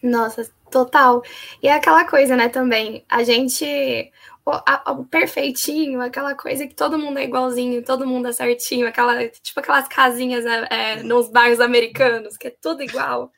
[0.03, 1.22] Nossa, total.
[1.62, 3.05] E é aquela coisa, né, também.
[3.09, 4.12] A gente.
[4.44, 8.86] O, a, o, perfeitinho, aquela coisa que todo mundo é igualzinho, todo mundo é certinho,
[8.86, 13.32] aquela, tipo aquelas casinhas é, é, nos bairros americanos, que é tudo igual.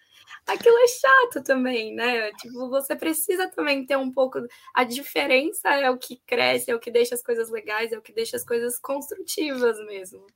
[0.46, 2.30] Aquilo é chato também, né?
[2.32, 4.38] Tipo, você precisa também ter um pouco.
[4.74, 8.02] A diferença é o que cresce, é o que deixa as coisas legais, é o
[8.02, 10.26] que deixa as coisas construtivas mesmo.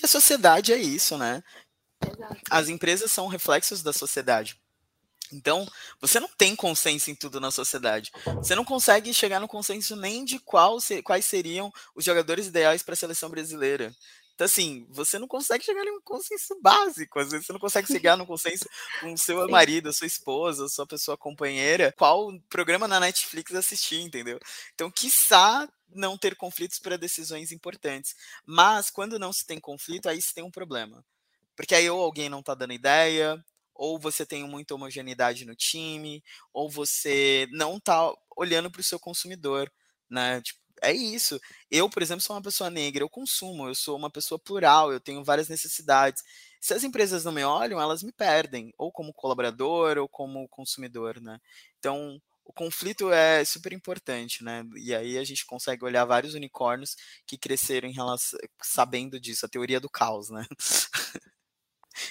[0.00, 1.42] E a sociedade é isso, né?
[2.00, 2.40] Exato.
[2.50, 4.60] As empresas são reflexos da sociedade.
[5.32, 5.66] Então,
[6.00, 8.12] você não tem consenso em tudo na sociedade.
[8.36, 12.94] Você não consegue chegar no consenso nem de qual, quais seriam os jogadores ideais para
[12.94, 13.94] a seleção brasileira.
[14.34, 17.18] Então, assim, você não consegue chegar em um consenso básico.
[17.18, 18.64] Às vezes você não consegue chegar no consenso
[19.00, 24.38] com seu marido, sua esposa, sua pessoa companheira, qual programa na Netflix assistir, entendeu?
[24.74, 28.14] Então, quiçá não ter conflitos para decisões importantes.
[28.44, 31.04] Mas, quando não se tem conflito, aí se tem um problema.
[31.54, 33.44] Porque aí ou alguém não está dando ideia,
[33.74, 38.98] ou você tem muita homogeneidade no time, ou você não está olhando para o seu
[38.98, 39.70] consumidor,
[40.10, 40.40] né?
[40.42, 41.40] Tipo, é isso.
[41.70, 45.00] Eu, por exemplo, sou uma pessoa negra, eu consumo, eu sou uma pessoa plural, eu
[45.00, 46.22] tenho várias necessidades.
[46.60, 51.20] Se as empresas não me olham, elas me perdem, ou como colaborador, ou como consumidor,
[51.20, 51.38] né?
[51.78, 54.64] Então, o conflito é super importante, né?
[54.76, 56.96] E aí a gente consegue olhar vários unicórnios
[57.26, 60.44] que cresceram em relação, sabendo disso, a teoria do caos, né?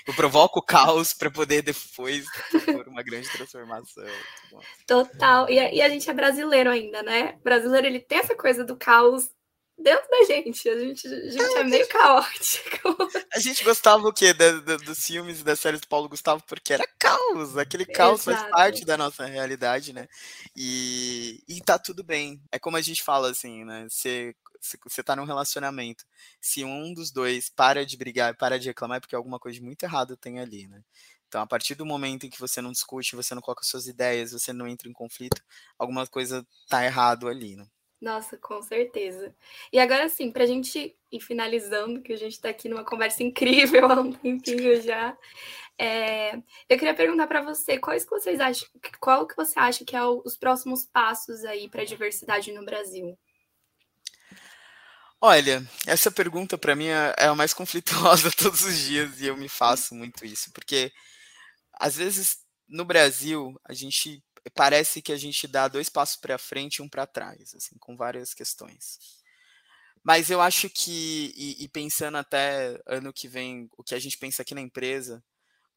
[0.08, 4.06] Eu provoco o caos para poder depois ter uma grande transformação.
[4.88, 5.50] Total.
[5.50, 7.38] E a, e a, gente é brasileiro ainda, né?
[7.44, 9.30] Brasileiro ele tem essa coisa do caos
[9.82, 10.70] dentro da gente.
[10.70, 12.98] A gente, a gente é meio caótico.
[13.34, 14.34] A gente gostava o quê?
[14.34, 17.58] Da, da, dos filmes e das séries do Paulo Gustavo, porque era caos.
[17.58, 18.40] Aquele caos Exato.
[18.40, 20.08] faz parte da nossa realidade, né?
[20.56, 22.42] E, e tá tudo bem.
[22.52, 23.88] É como a gente fala assim, né?
[23.90, 26.06] Você se você tá num relacionamento,
[26.40, 29.66] se um dos dois para de brigar, para de reclamar, é porque alguma coisa de
[29.66, 30.84] muito errado tem ali, né?
[31.28, 34.34] Então, a partir do momento em que você não discute, você não coloca suas ideias,
[34.34, 35.42] você não entra em conflito,
[35.80, 37.66] alguma coisa tá errado ali, né?
[38.02, 39.34] Nossa, com certeza.
[39.72, 43.22] E agora sim, para a gente ir finalizando, que a gente está aqui numa conversa
[43.24, 45.16] incrível há um tempinho já,
[45.78, 46.36] é,
[46.68, 48.68] eu queria perguntar para você quais que vocês acham,
[49.00, 52.66] qual que você acha que é o, os próximos passos aí para a diversidade no
[52.66, 53.18] Brasil?
[55.20, 59.38] Olha, essa pergunta para mim é, é a mais conflituosa todos os dias e eu
[59.38, 60.92] me faço muito isso, porque
[61.80, 66.78] às vezes no Brasil a gente parece que a gente dá dois passos para frente
[66.78, 68.98] e um para trás, assim, com várias questões.
[70.04, 74.18] Mas eu acho que, e, e, pensando até ano que vem, o que a gente
[74.18, 75.24] pensa aqui na empresa,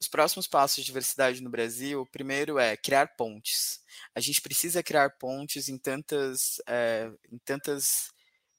[0.01, 3.81] os próximos passos de diversidade no Brasil, o primeiro é criar pontes.
[4.15, 8.11] A gente precisa criar pontes em tantas, é, em tantas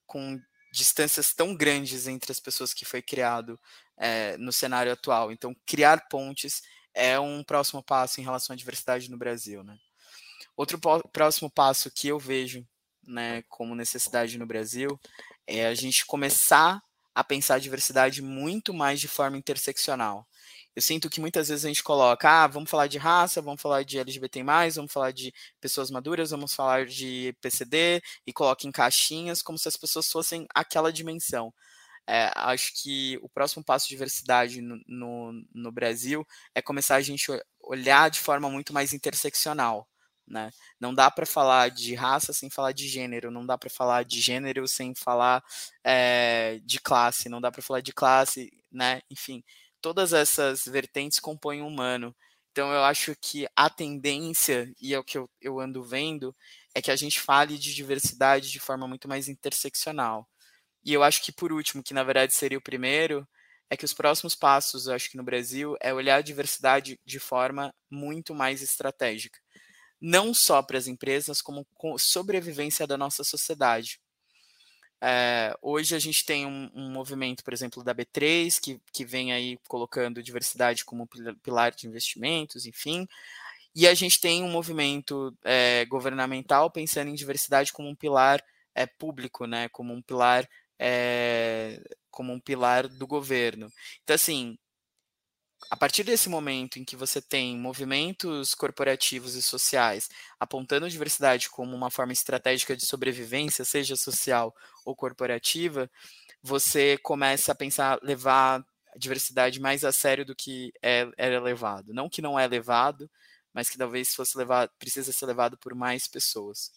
[0.06, 0.40] com
[0.72, 3.60] distâncias tão grandes entre as pessoas que foi criado
[3.98, 5.32] é, no cenário atual.
[5.32, 6.62] Então, criar pontes
[6.94, 9.78] é um próximo passo em relação à diversidade no Brasil, né?
[10.56, 10.80] Outro
[11.12, 12.66] próximo passo que eu vejo,
[13.06, 15.00] né, como necessidade no Brasil,
[15.48, 16.82] é a gente começar
[17.14, 20.28] a pensar a diversidade muito mais de forma interseccional.
[20.76, 23.84] Eu sinto que muitas vezes a gente coloca, ah, vamos falar de raça, vamos falar
[23.84, 24.44] de LGBT+,
[24.76, 29.70] vamos falar de pessoas maduras, vamos falar de PCD, e coloca em caixinhas como se
[29.70, 31.54] as pessoas fossem aquela dimensão.
[32.08, 37.02] É, acho que o próximo passo de diversidade no, no, no, Brasil é começar a
[37.02, 37.26] gente
[37.62, 39.88] olhar de forma muito mais interseccional.
[40.28, 40.50] Né?
[40.80, 44.20] Não dá para falar de raça sem falar de gênero, não dá para falar de
[44.20, 45.44] gênero sem falar
[45.84, 49.02] é, de classe, não dá para falar de classe, né?
[49.10, 49.44] Enfim,
[49.82, 52.16] todas essas vertentes compõem o humano.
[52.52, 56.36] Então eu acho que a tendência, e é o que eu, eu ando vendo,
[56.74, 60.28] é que a gente fale de diversidade de forma muito mais interseccional.
[60.84, 63.28] E eu acho que por último, que na verdade seria o primeiro,
[63.70, 67.20] é que os próximos passos, eu acho que no Brasil, é olhar a diversidade de
[67.20, 69.40] forma muito mais estratégica.
[70.08, 71.66] Não só para as empresas, como
[71.98, 74.00] sobrevivência da nossa sociedade.
[75.02, 79.34] É, hoje a gente tem um, um, movimento, por exemplo, da B3, que, que vem
[79.34, 81.10] aí colocando diversidade como
[81.42, 83.08] pilar de investimentos, enfim.
[83.74, 88.44] E a gente tem um movimento é, governamental pensando em diversidade como um pilar
[88.76, 89.70] é, público, né?
[89.70, 90.48] Como um pilar
[92.12, 93.72] como um pilar do governo.
[94.04, 94.56] Então, assim,
[95.70, 100.10] a partir desse momento em que você tem movimentos corporativos e sociais
[100.40, 104.56] apontando a diversidade como uma forma estratégica de sobrevivência, seja social
[104.86, 105.90] ou corporativa,
[106.42, 108.64] você começa a pensar levar
[108.94, 111.94] a diversidade mais a sério do que é, era levado.
[111.94, 113.10] Não que não é levado,
[113.54, 116.72] mas que talvez fosse levado, precisa ser levado por mais pessoas.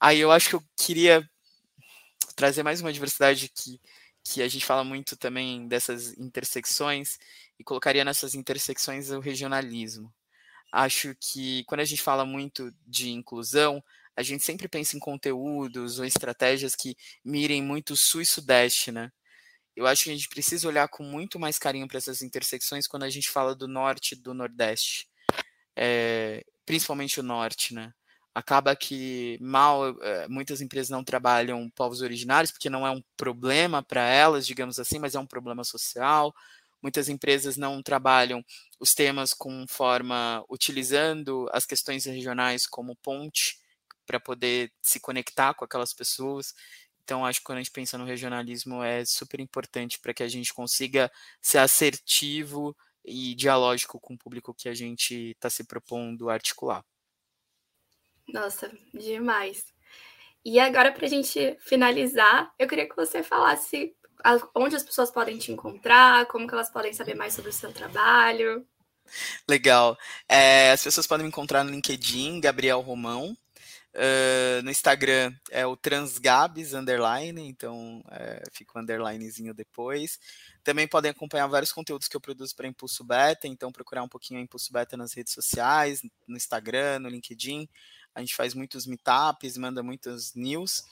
[0.00, 1.28] Aí eu acho que eu queria
[2.34, 3.80] trazer mais uma diversidade que,
[4.24, 7.18] que a gente fala muito também dessas intersecções,
[7.58, 10.12] e colocaria nessas intersecções o regionalismo.
[10.72, 13.82] Acho que quando a gente fala muito de inclusão,
[14.16, 19.12] a gente sempre pensa em conteúdos ou estratégias que mirem muito sul e sudeste, né?
[19.76, 23.04] Eu acho que a gente precisa olhar com muito mais carinho para essas intersecções quando
[23.04, 25.08] a gente fala do norte e do nordeste,
[25.76, 27.92] é, principalmente o norte, né?
[28.34, 33.82] Acaba que mal eh, muitas empresas não trabalham povos originários porque não é um problema
[33.82, 36.34] para elas, digamos assim, mas é um problema social
[36.82, 38.44] Muitas empresas não trabalham
[38.78, 43.58] os temas com forma utilizando as questões regionais como ponte
[44.06, 46.52] para poder se conectar com aquelas pessoas.
[47.02, 50.28] Então, acho que quando a gente pensa no regionalismo é super importante para que a
[50.28, 51.10] gente consiga
[51.40, 56.84] ser assertivo e dialógico com o público que a gente está se propondo articular.
[58.28, 59.64] Nossa, demais.
[60.44, 63.94] E agora, para a gente finalizar, eu queria que você falasse
[64.54, 67.72] onde as pessoas podem te encontrar, como que elas podem saber mais sobre o seu
[67.72, 68.66] trabalho.
[69.48, 69.96] Legal.
[70.28, 73.36] É, as pessoas podem me encontrar no LinkedIn, Gabriel Romão.
[73.94, 80.18] Uh, no Instagram é o Transgabs underline, então é, fica o underlinezinho depois.
[80.64, 84.40] Também podem acompanhar vários conteúdos que eu produzo para Impulso Beta, então procurar um pouquinho
[84.40, 87.68] Impulso Beta nas redes sociais, no Instagram, no LinkedIn.
[88.14, 90.84] A gente faz muitos meetups, manda muitas news.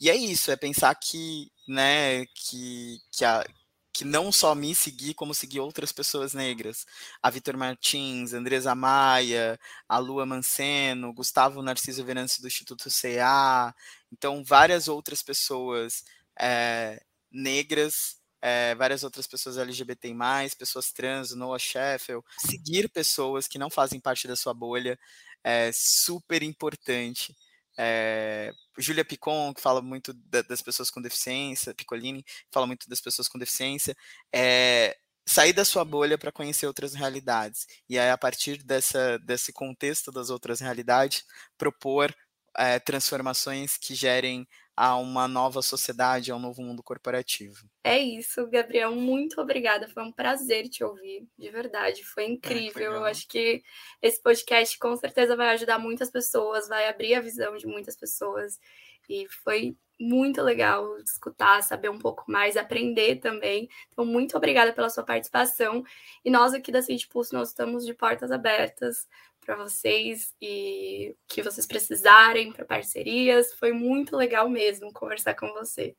[0.00, 3.46] E é isso, é pensar que, né, que, que, a,
[3.92, 6.86] que não só me seguir, como seguir outras pessoas negras.
[7.22, 13.74] A Vitor Martins, Andresa Maia, a Lua Manceno, Gustavo Narciso Venâncio do Instituto CA,
[14.10, 16.04] então várias outras pessoas
[16.38, 20.14] é, negras é, várias outras pessoas LGBT+,
[20.58, 24.98] pessoas trans, Noah Sheffield, seguir pessoas que não fazem parte da sua bolha
[25.44, 27.34] é super importante.
[27.78, 33.00] É, Júlia Picon, que fala muito da, das pessoas com deficiência, Piccolini, fala muito das
[33.00, 33.96] pessoas com deficiência,
[34.34, 37.66] é, sair da sua bolha para conhecer outras realidades.
[37.88, 41.24] E aí, a partir dessa, desse contexto das outras realidades,
[41.56, 42.14] propor
[42.56, 44.46] é, transformações que gerem
[44.80, 47.68] a uma nova sociedade, a um novo mundo corporativo.
[47.84, 48.96] É isso, Gabriel.
[48.96, 49.86] Muito obrigada.
[49.86, 52.02] Foi um prazer te ouvir, de verdade.
[52.02, 52.94] Foi incrível.
[52.94, 53.62] É, Eu acho que
[54.00, 58.58] esse podcast com certeza vai ajudar muitas pessoas, vai abrir a visão de muitas pessoas.
[59.06, 63.68] E foi muito legal escutar, saber um pouco mais, aprender também.
[63.90, 65.84] Então, muito obrigada pela sua participação.
[66.24, 69.06] E nós aqui da City Pulse, nós estamos de portas abertas
[69.50, 73.52] para vocês e o que vocês precisarem para parcerias.
[73.54, 75.96] Foi muito legal mesmo conversar com você.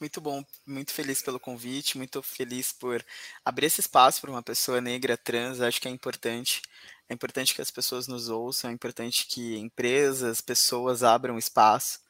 [0.00, 3.04] Muito bom, muito feliz pelo convite, muito feliz por
[3.44, 5.60] abrir esse espaço para uma pessoa negra trans.
[5.60, 6.62] Acho que é importante.
[7.08, 12.00] É importante que as pessoas nos ouçam, é importante que empresas, pessoas abram espaço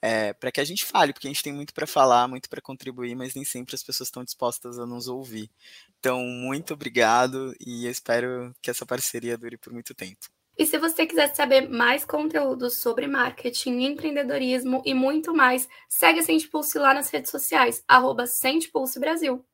[0.00, 2.60] é, para que a gente fale, porque a gente tem muito para falar, muito para
[2.60, 5.50] contribuir, mas nem sempre as pessoas estão dispostas a nos ouvir.
[5.98, 10.26] Então, muito obrigado e espero que essa parceria dure por muito tempo.
[10.58, 16.22] E se você quiser saber mais conteúdo sobre marketing, empreendedorismo e muito mais, segue a
[16.22, 19.44] Sente Pulse lá nas redes sociais, arroba Sente Pulse Brasil.